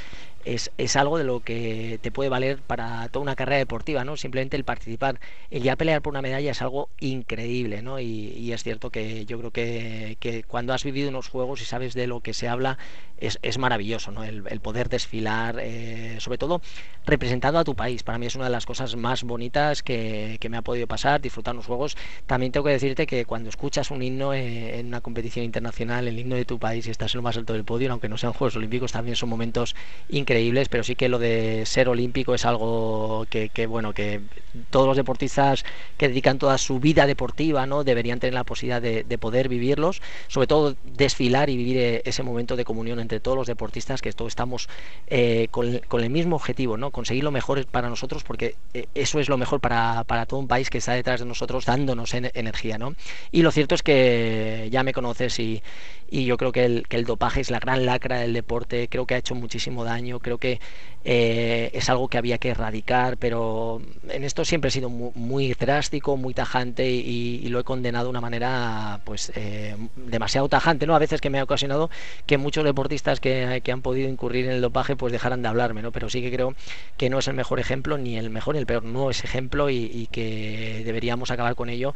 es, 0.48 0.96
algo 0.96 1.18
de 1.18 1.24
lo 1.24 1.42
que 1.42 2.00
te 2.02 2.12
puede 2.12 2.30
valer 2.30 2.60
para 2.62 3.08
toda 3.10 3.24
una 3.24 3.36
carrera 3.36 3.58
deportiva, 3.58 4.06
¿no? 4.06 4.16
Simplemente 4.16 4.56
el 4.56 4.64
participar, 4.64 5.20
el 5.52 5.62
ya 5.62 5.76
pelear 5.76 6.02
por 6.02 6.12
una 6.12 6.22
medalla 6.22 6.52
es 6.52 6.62
algo 6.62 6.90
increíble, 7.00 7.82
¿no? 7.82 8.00
Y, 8.00 8.52
es 8.52 8.64
cierto 8.64 8.90
que 8.90 9.26
yo 9.26 9.38
creo 9.40 9.52
que, 9.52 10.46
cuando 10.48 10.74
has 10.74 10.84
vivido 10.84 11.10
unos 11.10 11.28
juegos 11.28 11.62
y 11.62 11.66
sabes 11.66 11.94
de 11.94 12.08
lo 12.08 12.22
que 12.22 12.34
se 12.34 12.48
habla, 12.48 12.78
es, 13.18 13.58
maravilloso, 13.58 14.12
¿no? 14.12 14.24
El, 14.24 14.62
poder 14.62 14.90
desfilar, 14.90 15.58
eh, 15.60 16.18
sobre 16.20 16.38
todo 16.38 16.62
representando 17.06 17.60
a 17.60 17.64
tu 17.64 17.76
país. 17.76 18.04
Para 18.04 18.17
mí 18.18 18.26
es 18.26 18.36
una 18.36 18.46
de 18.46 18.52
las 18.52 18.66
cosas 18.66 18.96
más 18.96 19.24
bonitas 19.24 19.84
que, 19.84 20.38
me 20.50 20.58
ha 20.58 20.62
podido 20.62 20.88
pasar, 20.88 21.22
disfrutar 21.22 21.56
los 21.56 21.66
juegos. 21.66 21.98
También 22.26 22.52
tengo 22.52 22.66
que 22.66 22.72
decirte 22.72 23.06
que 23.06 23.26
cuando 23.26 23.50
escuchas 23.50 23.92
un 23.92 24.02
himno 24.02 24.34
eh, 24.34 24.80
en 24.80 24.88
una 24.88 25.02
competición 25.02 25.44
internacional, 25.44 26.08
el 26.08 26.18
himno 26.18 26.36
de 26.36 26.46
tu 26.46 26.58
país 26.58 26.88
y 26.88 26.92
estás 26.92 27.14
en 27.14 27.20
lo 27.20 27.24
más 27.24 27.36
alto 27.38 27.54
del 27.54 27.66
podio, 27.66 27.92
aunque 27.92 28.10
no 28.10 28.18
sean 28.18 28.34
Juegos 28.34 28.56
Olímpicos, 28.56 28.92
también 28.92 29.16
son 29.16 29.30
momentos 29.30 29.76
increíbles 30.10 30.48
pero 30.70 30.84
sí 30.84 30.96
que 30.96 31.10
lo 31.10 31.20
de 31.20 31.66
ser 31.66 31.90
olímpico 31.90 32.34
es 32.34 32.46
algo 32.46 33.26
que, 33.30 33.68
bueno, 33.68 33.94
que 33.94 34.22
todos 34.70 34.88
los 34.88 34.98
deportistas 34.98 35.66
que 35.98 36.08
dedican 36.08 36.40
toda 36.40 36.58
su 36.58 36.80
vida 36.80 37.06
deportiva, 37.06 37.66
¿no? 37.66 37.84
Deberían 37.84 38.20
tener 38.20 38.34
la 38.34 38.44
posibilidad 38.44 38.82
de, 38.82 39.18
poder 39.18 39.50
vivirlos, 39.50 40.02
sobre 40.28 40.46
todo 40.46 40.76
desfilar 40.84 41.50
y 41.50 41.58
vivir 41.58 41.78
eh, 41.78 42.02
ese 42.06 42.22
momento 42.22 42.56
de 42.56 42.66
comunión 42.66 43.00
entre 43.00 43.20
todos 43.20 43.36
los 43.36 43.48
deportistas, 43.48 44.02
que 44.02 44.14
todos 44.14 44.30
estamos 44.30 44.70
eh, 45.08 45.48
con, 45.50 45.80
el 46.04 46.10
mismo 46.10 46.36
objetivo, 46.36 46.78
¿no? 46.78 46.92
Conseguir 46.92 47.24
lo 47.24 47.32
mejor 47.32 47.66
para 47.66 47.90
nosotros, 47.90 48.07
porque 48.24 48.56
eh, 48.74 48.88
eso 48.96 49.20
es 49.20 49.30
lo 49.30 49.38
mejor 49.38 49.60
para, 49.60 50.04
todo 50.28 50.40
un 50.40 50.48
país 50.48 50.70
que 50.70 50.80
está 50.80 50.94
detrás 50.94 51.20
de 51.20 51.26
nosotros 51.26 51.66
dándonos 51.66 52.14
energía, 52.14 52.78
¿no? 52.78 52.96
Y 53.32 53.42
lo 53.42 53.52
cierto 53.52 53.76
es 53.76 53.84
que 53.84 54.68
ya 54.72 54.84
me 54.84 54.94
conoces 54.94 55.40
y, 55.40 55.62
y 56.10 56.26
yo 56.26 56.38
creo 56.38 56.52
que 56.52 56.66
el, 56.66 56.88
que 56.88 56.98
el 56.98 57.06
dopaje 57.06 57.42
es 57.42 57.52
la 57.52 57.60
gran 57.60 57.86
lacra 57.86 58.20
del 58.20 58.34
deporte, 58.34 58.88
creo 58.90 59.06
que 59.06 59.16
ha 59.16 59.18
hecho 59.18 59.36
muchísimo 59.36 59.84
daño, 59.84 60.20
creo 60.20 60.38
que 60.38 60.60
eh, 61.04 61.70
es 61.74 61.90
algo 61.90 62.08
que 62.08 62.18
había 62.18 62.38
que 62.38 62.50
erradicar, 62.50 63.18
pero 63.18 63.82
en 64.10 64.24
esto 64.24 64.44
siempre 64.44 64.70
he 64.70 64.72
sido 64.72 64.90
muy, 64.90 65.54
drástico, 65.54 66.18
muy 66.18 66.34
tajante 66.34 66.90
y, 66.90 67.48
lo 67.48 67.62
he 67.62 67.64
condenado 67.64 68.06
de 68.06 68.10
una 68.10 68.20
manera 68.20 69.00
pues 69.06 69.32
eh, 69.36 69.78
demasiado 69.96 70.50
tajante, 70.50 70.86
¿no? 70.86 70.96
A 70.96 71.00
veces 71.00 71.22
que 71.22 71.30
me 71.30 71.40
ha 71.40 71.44
ocasionado 71.44 71.90
que 72.26 72.38
muchos 72.38 72.66
deportistas 72.66 73.22
que, 73.22 73.62
que, 73.64 73.72
han 73.72 73.82
podido 73.82 74.10
incurrir 74.10 74.46
en 74.46 74.52
el 74.52 74.62
dopaje 74.62 74.98
pues 74.98 75.14
dejaran 75.14 75.42
de 75.42 75.48
hablarme, 75.48 75.82
¿no? 75.82 75.94
Pero 75.94 76.10
sí 76.10 76.22
que 76.22 76.30
creo 76.30 76.56
que 76.98 77.10
no 77.10 77.20
es 77.20 77.28
el 77.30 77.36
mejor 77.36 77.62
ejemplo, 77.62 77.98
ni 77.98 78.18
el 78.18 78.30
mejor 78.30 78.56
ni 78.56 78.60
el 78.60 78.66
peor, 78.66 78.84
no 78.84 79.10
es 79.10 79.24
ejemplo 79.24 79.70
y, 79.70 79.78
y 79.86 80.08
que 80.08 80.82
deberíamos 80.84 81.32
acabar 81.32 81.56
con 81.56 81.70
ello 81.70 81.94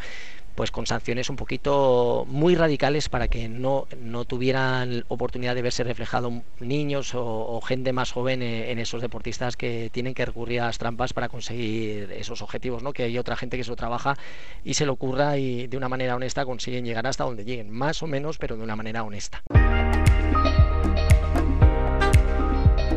pues 0.56 0.72
con 0.72 0.86
sanciones 0.86 1.30
un 1.30 1.36
poquito 1.36 2.26
muy 2.28 2.56
radicales 2.56 3.10
para 3.10 3.28
que 3.28 3.50
no, 3.50 3.88
no 4.02 4.26
tuvieran 4.26 5.06
oportunidad 5.08 5.56
de 5.56 5.62
verse 5.62 5.84
reflejado 5.84 6.42
niños 6.60 7.12
o, 7.16 7.60
gente 7.62 7.94
más 7.94 8.12
joven 8.12 8.42
en, 8.42 8.80
esos 8.80 9.02
deportistas 9.02 9.56
que 9.56 9.90
tienen 9.92 10.14
que 10.14 10.26
recurrir 10.26 10.62
a 10.62 10.66
las 10.66 10.78
trampas 10.78 11.14
para 11.14 11.30
conseguir 11.30 12.12
esos 12.12 12.42
objetivos, 12.42 12.82
¿no? 12.84 12.92
Que 12.92 13.04
hay 13.04 13.18
otra 13.18 13.36
gente 13.36 13.58
que 13.58 13.64
se 13.64 13.70
lo 13.70 13.76
trabaja 13.76 14.18
y 14.64 14.74
se 14.74 14.86
lo 14.86 14.94
ocurra 14.94 15.38
y 15.38 15.68
de 15.68 15.78
una 15.78 15.90
manera 15.90 16.16
honesta 16.16 16.46
consiguen 16.46 16.86
llegar 16.86 17.06
hasta 17.08 17.24
donde 17.24 17.46
lleguen, 17.46 17.70
más 17.70 18.02
o 18.02 18.08
menos, 18.08 18.38
pero 18.38 18.58
de 18.58 18.64
una 18.64 18.76
manera 18.76 19.04
honesta. 19.04 19.44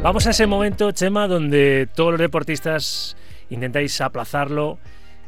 Vamos 0.03 0.27
a 0.27 0.31
ese 0.31 0.47
momento, 0.47 0.93
Chema, 0.93 1.27
donde 1.27 1.88
todos 1.95 2.12
los 2.12 2.21
deportistas 2.21 3.17
intentáis 3.49 4.01
aplazarlo, 4.03 4.79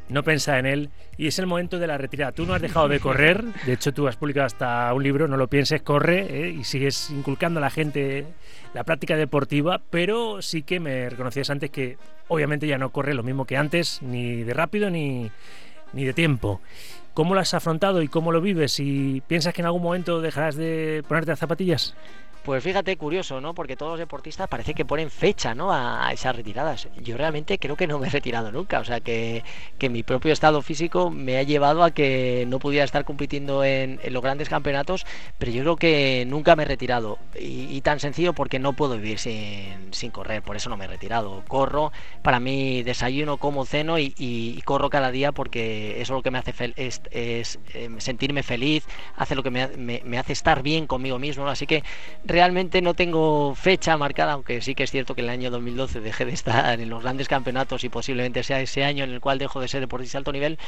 no 0.09 0.23
pensar 0.23 0.59
en 0.59 0.66
él 0.66 0.90
y 1.16 1.27
es 1.27 1.38
el 1.38 1.47
momento 1.47 1.79
de 1.79 1.87
la 1.87 1.99
retirada. 1.99 2.33
Tú 2.33 2.47
no 2.47 2.55
has 2.55 2.62
dejado 2.62 2.88
de 2.88 3.01
correr, 3.01 3.42
de 3.64 3.73
hecho 3.73 3.92
tú 3.92 4.09
has 4.09 4.16
publicado 4.16 4.47
hasta 4.47 4.92
un 4.92 5.03
libro, 5.03 5.29
no 5.29 5.37
lo 5.37 5.49
pienses, 5.49 5.83
corre 5.83 6.27
¿eh? 6.29 6.51
y 6.51 6.64
sigues 6.64 7.11
inculcando 7.11 7.59
a 7.59 7.62
la 7.62 7.71
gente 7.71 8.27
la 8.75 8.85
práctica 8.85 9.16
deportiva, 9.16 9.81
pero 9.90 10.42
sí 10.42 10.62
que 10.62 10.81
me 10.81 11.09
reconocías 11.09 11.51
antes 11.51 11.71
que 11.71 11.97
obviamente 12.29 12.66
ya 12.66 12.79
no 12.79 12.90
corre 12.90 13.14
lo 13.14 13.23
mismo 13.23 13.45
que 13.45 13.57
antes, 13.57 14.03
ni 14.03 14.42
de 14.42 14.55
rápido 14.55 14.90
ni, 14.90 15.31
ni 15.92 16.05
de 16.05 16.12
tiempo. 16.12 16.61
¿Cómo 17.14 17.35
lo 17.35 17.40
has 17.40 17.55
afrontado 17.55 18.03
y 18.03 18.09
cómo 18.09 18.31
lo 18.31 18.42
vives? 18.42 18.79
¿Y 18.79 19.23
piensas 19.27 19.55
que 19.55 19.62
en 19.62 19.66
algún 19.66 19.83
momento 19.83 20.21
dejarás 20.21 20.55
de 20.55 21.03
ponerte 21.09 21.31
las 21.31 21.38
zapatillas? 21.38 21.97
Pues 22.47 22.63
fíjate, 22.63 22.97
curioso, 22.97 23.41
¿no? 23.41 23.55
Porque 23.55 23.75
todos 23.75 23.91
los 23.91 23.99
deportistas 23.99 24.47
parece 24.47 24.73
que 24.73 24.85
ponen 24.85 25.11
fecha, 25.11 25.53
¿no? 25.53 25.73
A, 25.73 26.13
esas 26.13 26.37
retiradas. 26.37 26.87
Yo 27.03 27.17
realmente 27.17 27.59
creo 27.59 27.75
que 27.75 27.89
no 27.89 27.99
me 27.99 28.07
he 28.07 28.11
retirado 28.11 28.53
nunca. 28.53 28.79
O 28.79 28.85
sea, 28.85 29.01
que, 29.01 29.43
mi 29.91 30.05
propio 30.05 30.33
estado 30.33 30.63
físico 30.63 31.11
me 31.11 31.39
ha 31.39 31.43
llevado 31.43 31.83
a 31.83 31.91
que 31.91 32.45
no 32.47 32.61
pudiera 32.61 32.85
estar 32.85 33.05
compitiendo 33.05 33.65
en, 33.65 33.99
los 34.11 34.23
grandes 34.23 34.49
campeonatos, 34.49 35.07
pero 35.39 35.51
yo 35.51 35.63
creo 35.63 35.77
que 35.77 36.25
nunca 36.29 36.55
me 36.55 36.63
he 36.63 36.67
retirado. 36.67 37.19
Y, 37.37 37.81
tan 37.81 37.99
sencillo 37.99 38.33
porque 38.33 38.61
no 38.61 38.75
puedo 38.75 38.95
vivir 38.95 39.19
sin, 39.19 40.11
correr, 40.13 40.41
por 40.41 40.55
eso 40.55 40.71
no 40.71 40.77
me 40.77 40.85
he 40.85 40.89
retirado. 40.89 41.43
Corro, 41.49 41.91
para 42.23 42.39
mí 42.39 42.85
desayuno, 42.85 43.39
como 43.39 43.67
ceno 43.67 43.99
y, 43.99 44.63
corro 44.65 44.89
cada 44.89 45.11
día 45.11 45.33
porque 45.33 46.01
eso 46.01 46.15
lo 46.15 46.23
que 46.23 46.31
me 46.31 46.39
hace 46.39 46.55
es, 46.77 47.03
es, 47.11 47.59
em, 47.75 47.99
sentirme 47.99 48.45
feliz, 48.45 48.85
hace 49.17 49.35
lo 49.35 49.43
que 49.43 49.51
me, 49.51 49.67
me, 49.77 50.19
hace 50.19 50.33
estar 50.33 50.63
bien 50.63 50.87
conmigo 50.87 51.19
mismo. 51.19 51.49
Así 51.49 51.67
que 51.67 51.83
realmente 52.37 52.83
no 52.83 52.92
tengo 52.92 53.55
fecha 53.55 53.96
marcada, 53.96 54.35
aunque 54.35 54.61
sí 54.61 54.75
que 54.75 54.83
es 54.83 54.90
cierto 54.90 55.14
que 55.14 55.22
en 55.22 55.29
el 55.29 55.31
año 55.31 55.51
2012 55.51 56.01
dejé 56.01 56.27
de 56.27 56.35
estar 56.35 56.79
en 56.79 56.90
los 56.90 57.03
grandes 57.03 57.29
campeonatos 57.29 57.83
y 57.83 57.88
posiblemente 57.88 58.42
sea 58.42 58.61
ese 58.61 58.85
año 58.85 59.05
en 59.05 59.11
el 59.14 59.20
cual 59.22 59.38
dejo 59.38 59.59
de 59.59 59.68
ser 59.68 59.81
deportista 59.81 60.18
de 60.18 60.20
alto 60.20 60.33
nivel, 60.33 60.59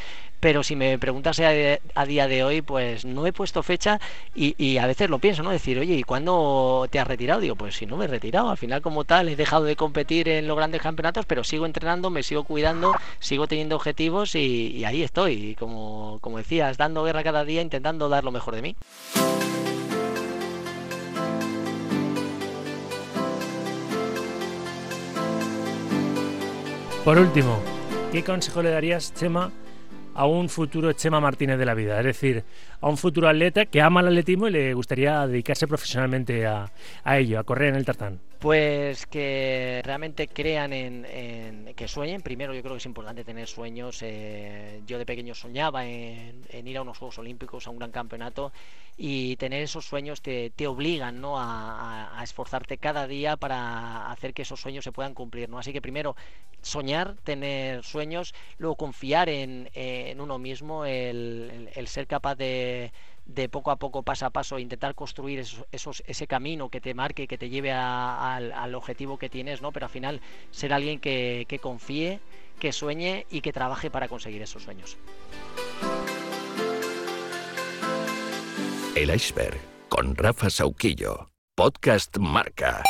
pero 0.41 0.63
si 0.63 0.77
me 0.77 0.99
preguntas 0.99 1.39
a, 1.41 2.07
día 2.07 2.27
de 2.27 2.43
hoy, 2.43 2.63
pues 2.63 3.05
no 3.05 3.27
he 3.27 3.35
puesto 3.35 3.63
fecha 3.63 4.01
y, 4.35 4.79
a 4.79 4.87
veces 4.87 5.11
lo 5.11 5.19
pienso, 5.19 5.43
¿no? 5.43 5.51
Decir, 5.51 5.79
oye, 5.79 5.93
¿y 5.93 6.05
cuándo 6.05 6.87
te 6.91 7.01
has 7.01 7.07
retirado? 7.07 7.43
Digo, 7.43 7.55
pues 7.55 7.77
si 7.77 7.85
no 7.85 7.99
me 7.99 8.07
he 8.07 8.09
retirado, 8.09 8.49
al 8.49 8.57
final 8.57 8.81
como 8.81 9.05
tal 9.05 9.29
he 9.29 9.37
dejado 9.37 9.65
de 9.65 9.77
competir 9.77 10.27
en 10.31 10.49
los 10.49 10.57
grandes 10.57 10.81
campeonatos, 10.81 11.27
pero 11.27 11.45
sigo 11.45 11.67
entrenando, 11.67 12.09
me 12.09 12.23
sigo 12.23 12.45
cuidando, 12.45 12.95
sigo 13.19 13.47
teniendo 13.47 13.77
objetivos 13.77 14.35
y, 14.37 14.69
y 14.75 14.87
ahí 14.87 15.03
estoy, 15.03 15.55
como, 15.57 16.17
como 16.23 16.39
decías, 16.39 16.79
dando 16.79 17.05
guerra 17.05 17.23
cada 17.23 17.45
día, 17.45 17.61
intentando 17.61 18.09
dar 18.09 18.25
lo 18.25 18.31
mejor 18.31 18.55
de 18.55 18.63
mí. 18.63 18.77
Por 27.05 27.19
último, 27.19 27.59
¿qué 28.13 28.23
consejo 28.23 28.63
le 28.63 28.71
darías, 28.71 29.15
Chema, 29.15 29.51
a 30.15 30.27
un 30.27 30.49
futuro 30.49 30.93
Chema 30.93 31.21
Martínez 31.21 31.59
de 31.59 31.65
la 31.65 31.75
vida? 31.75 31.99
Es 31.99 32.05
decir, 32.05 32.45
a 32.81 32.89
un 32.89 32.99
futuro 32.99 33.29
atleta 33.29 33.65
que 33.65 33.81
ama 33.81 34.01
el 34.01 34.09
atletismo 34.09 34.49
y 34.49 34.51
le 34.51 34.75
gustaría 34.75 35.27
dedicarse 35.27 35.67
profesionalmente 35.67 36.47
a, 36.47 36.71
ello, 37.07 37.39
a 37.39 37.45
correr 37.45 37.71
en 37.71 37.77
el 37.77 37.85
tartán. 37.87 38.21
Pues 38.39 39.07
que 39.07 39.83
realmente 39.85 40.29
crean 40.29 40.73
en, 40.73 41.75
que 41.75 41.89
sueñen. 41.89 42.23
Primero 42.23 42.55
yo 42.55 42.63
creo 42.63 42.75
que 42.75 42.79
es 42.79 42.87
importante 42.87 43.25
tener 43.25 43.49
sueños. 43.49 43.99
Eh, 44.03 44.81
yo 44.87 44.97
de 44.99 45.05
pequeño 45.05 45.35
soñaba 45.35 45.85
en, 45.85 46.47
ir 46.53 46.79
a 46.79 46.83
unos 46.83 46.99
Juegos 46.99 47.19
Olímpicos, 47.19 47.67
a 47.67 47.71
un 47.71 47.79
gran 47.79 47.91
campeonato 47.91 48.53
y 48.97 49.37
tener 49.37 49.63
esos 49.63 49.87
sueños 49.87 50.23
te, 50.23 50.53
obligan 50.69 51.21
¿no? 51.21 51.35
a, 51.37 52.21
esforzarte 52.23 52.79
cada 52.79 53.09
día 53.09 53.37
para 53.37 54.11
hacer 54.11 54.35
que 54.35 54.43
esos 54.43 54.61
sueños 54.61 54.85
se 54.85 54.93
puedan 54.93 55.15
cumplir. 55.15 55.49
¿no? 55.49 55.59
Así 55.59 55.73
que 55.73 55.83
primero 55.83 56.15
soñar, 56.63 57.17
tener 57.25 57.83
sueños, 57.83 58.35
luego 58.59 58.77
confiar 58.77 59.29
en, 59.29 59.69
uno 60.21 60.39
mismo, 60.39 60.85
el, 60.85 61.87
ser 61.89 62.07
capaz 62.07 62.37
de, 62.37 62.93
de, 63.29 63.49
poco 63.49 63.71
a 63.71 63.77
poco, 63.77 64.03
paso 64.03 64.27
a 64.27 64.31
paso, 64.31 64.59
intentar 64.59 64.95
construir 64.95 65.39
esos, 65.39 66.03
ese 66.07 66.27
camino 66.27 66.69
que 66.71 66.81
te 66.81 66.95
marque, 66.95 67.29
que 67.29 67.39
te 67.39 67.49
lleve 67.49 67.73
al, 67.73 68.75
objetivo 68.75 69.19
que 69.19 69.29
tienes, 69.29 69.63
¿no? 69.63 69.71
pero 69.71 69.87
al 69.87 69.91
final 69.91 70.21
ser 70.51 70.73
alguien 70.73 70.99
que, 70.99 71.45
que 71.49 71.59
confíe, 71.59 72.21
que 72.59 72.73
sueñe 72.73 73.27
y 73.31 73.41
que 73.41 73.53
trabaje 73.53 73.91
para 73.91 74.09
conseguir 74.09 74.43
esos 74.43 74.65
sueños. 74.65 74.97
El 78.97 79.15
Iceberg 79.15 79.59
con 79.89 80.17
Rafa 80.17 80.51
Sauquillo. 80.51 81.31
Podcast 81.55 82.19
Marca. 82.19 82.83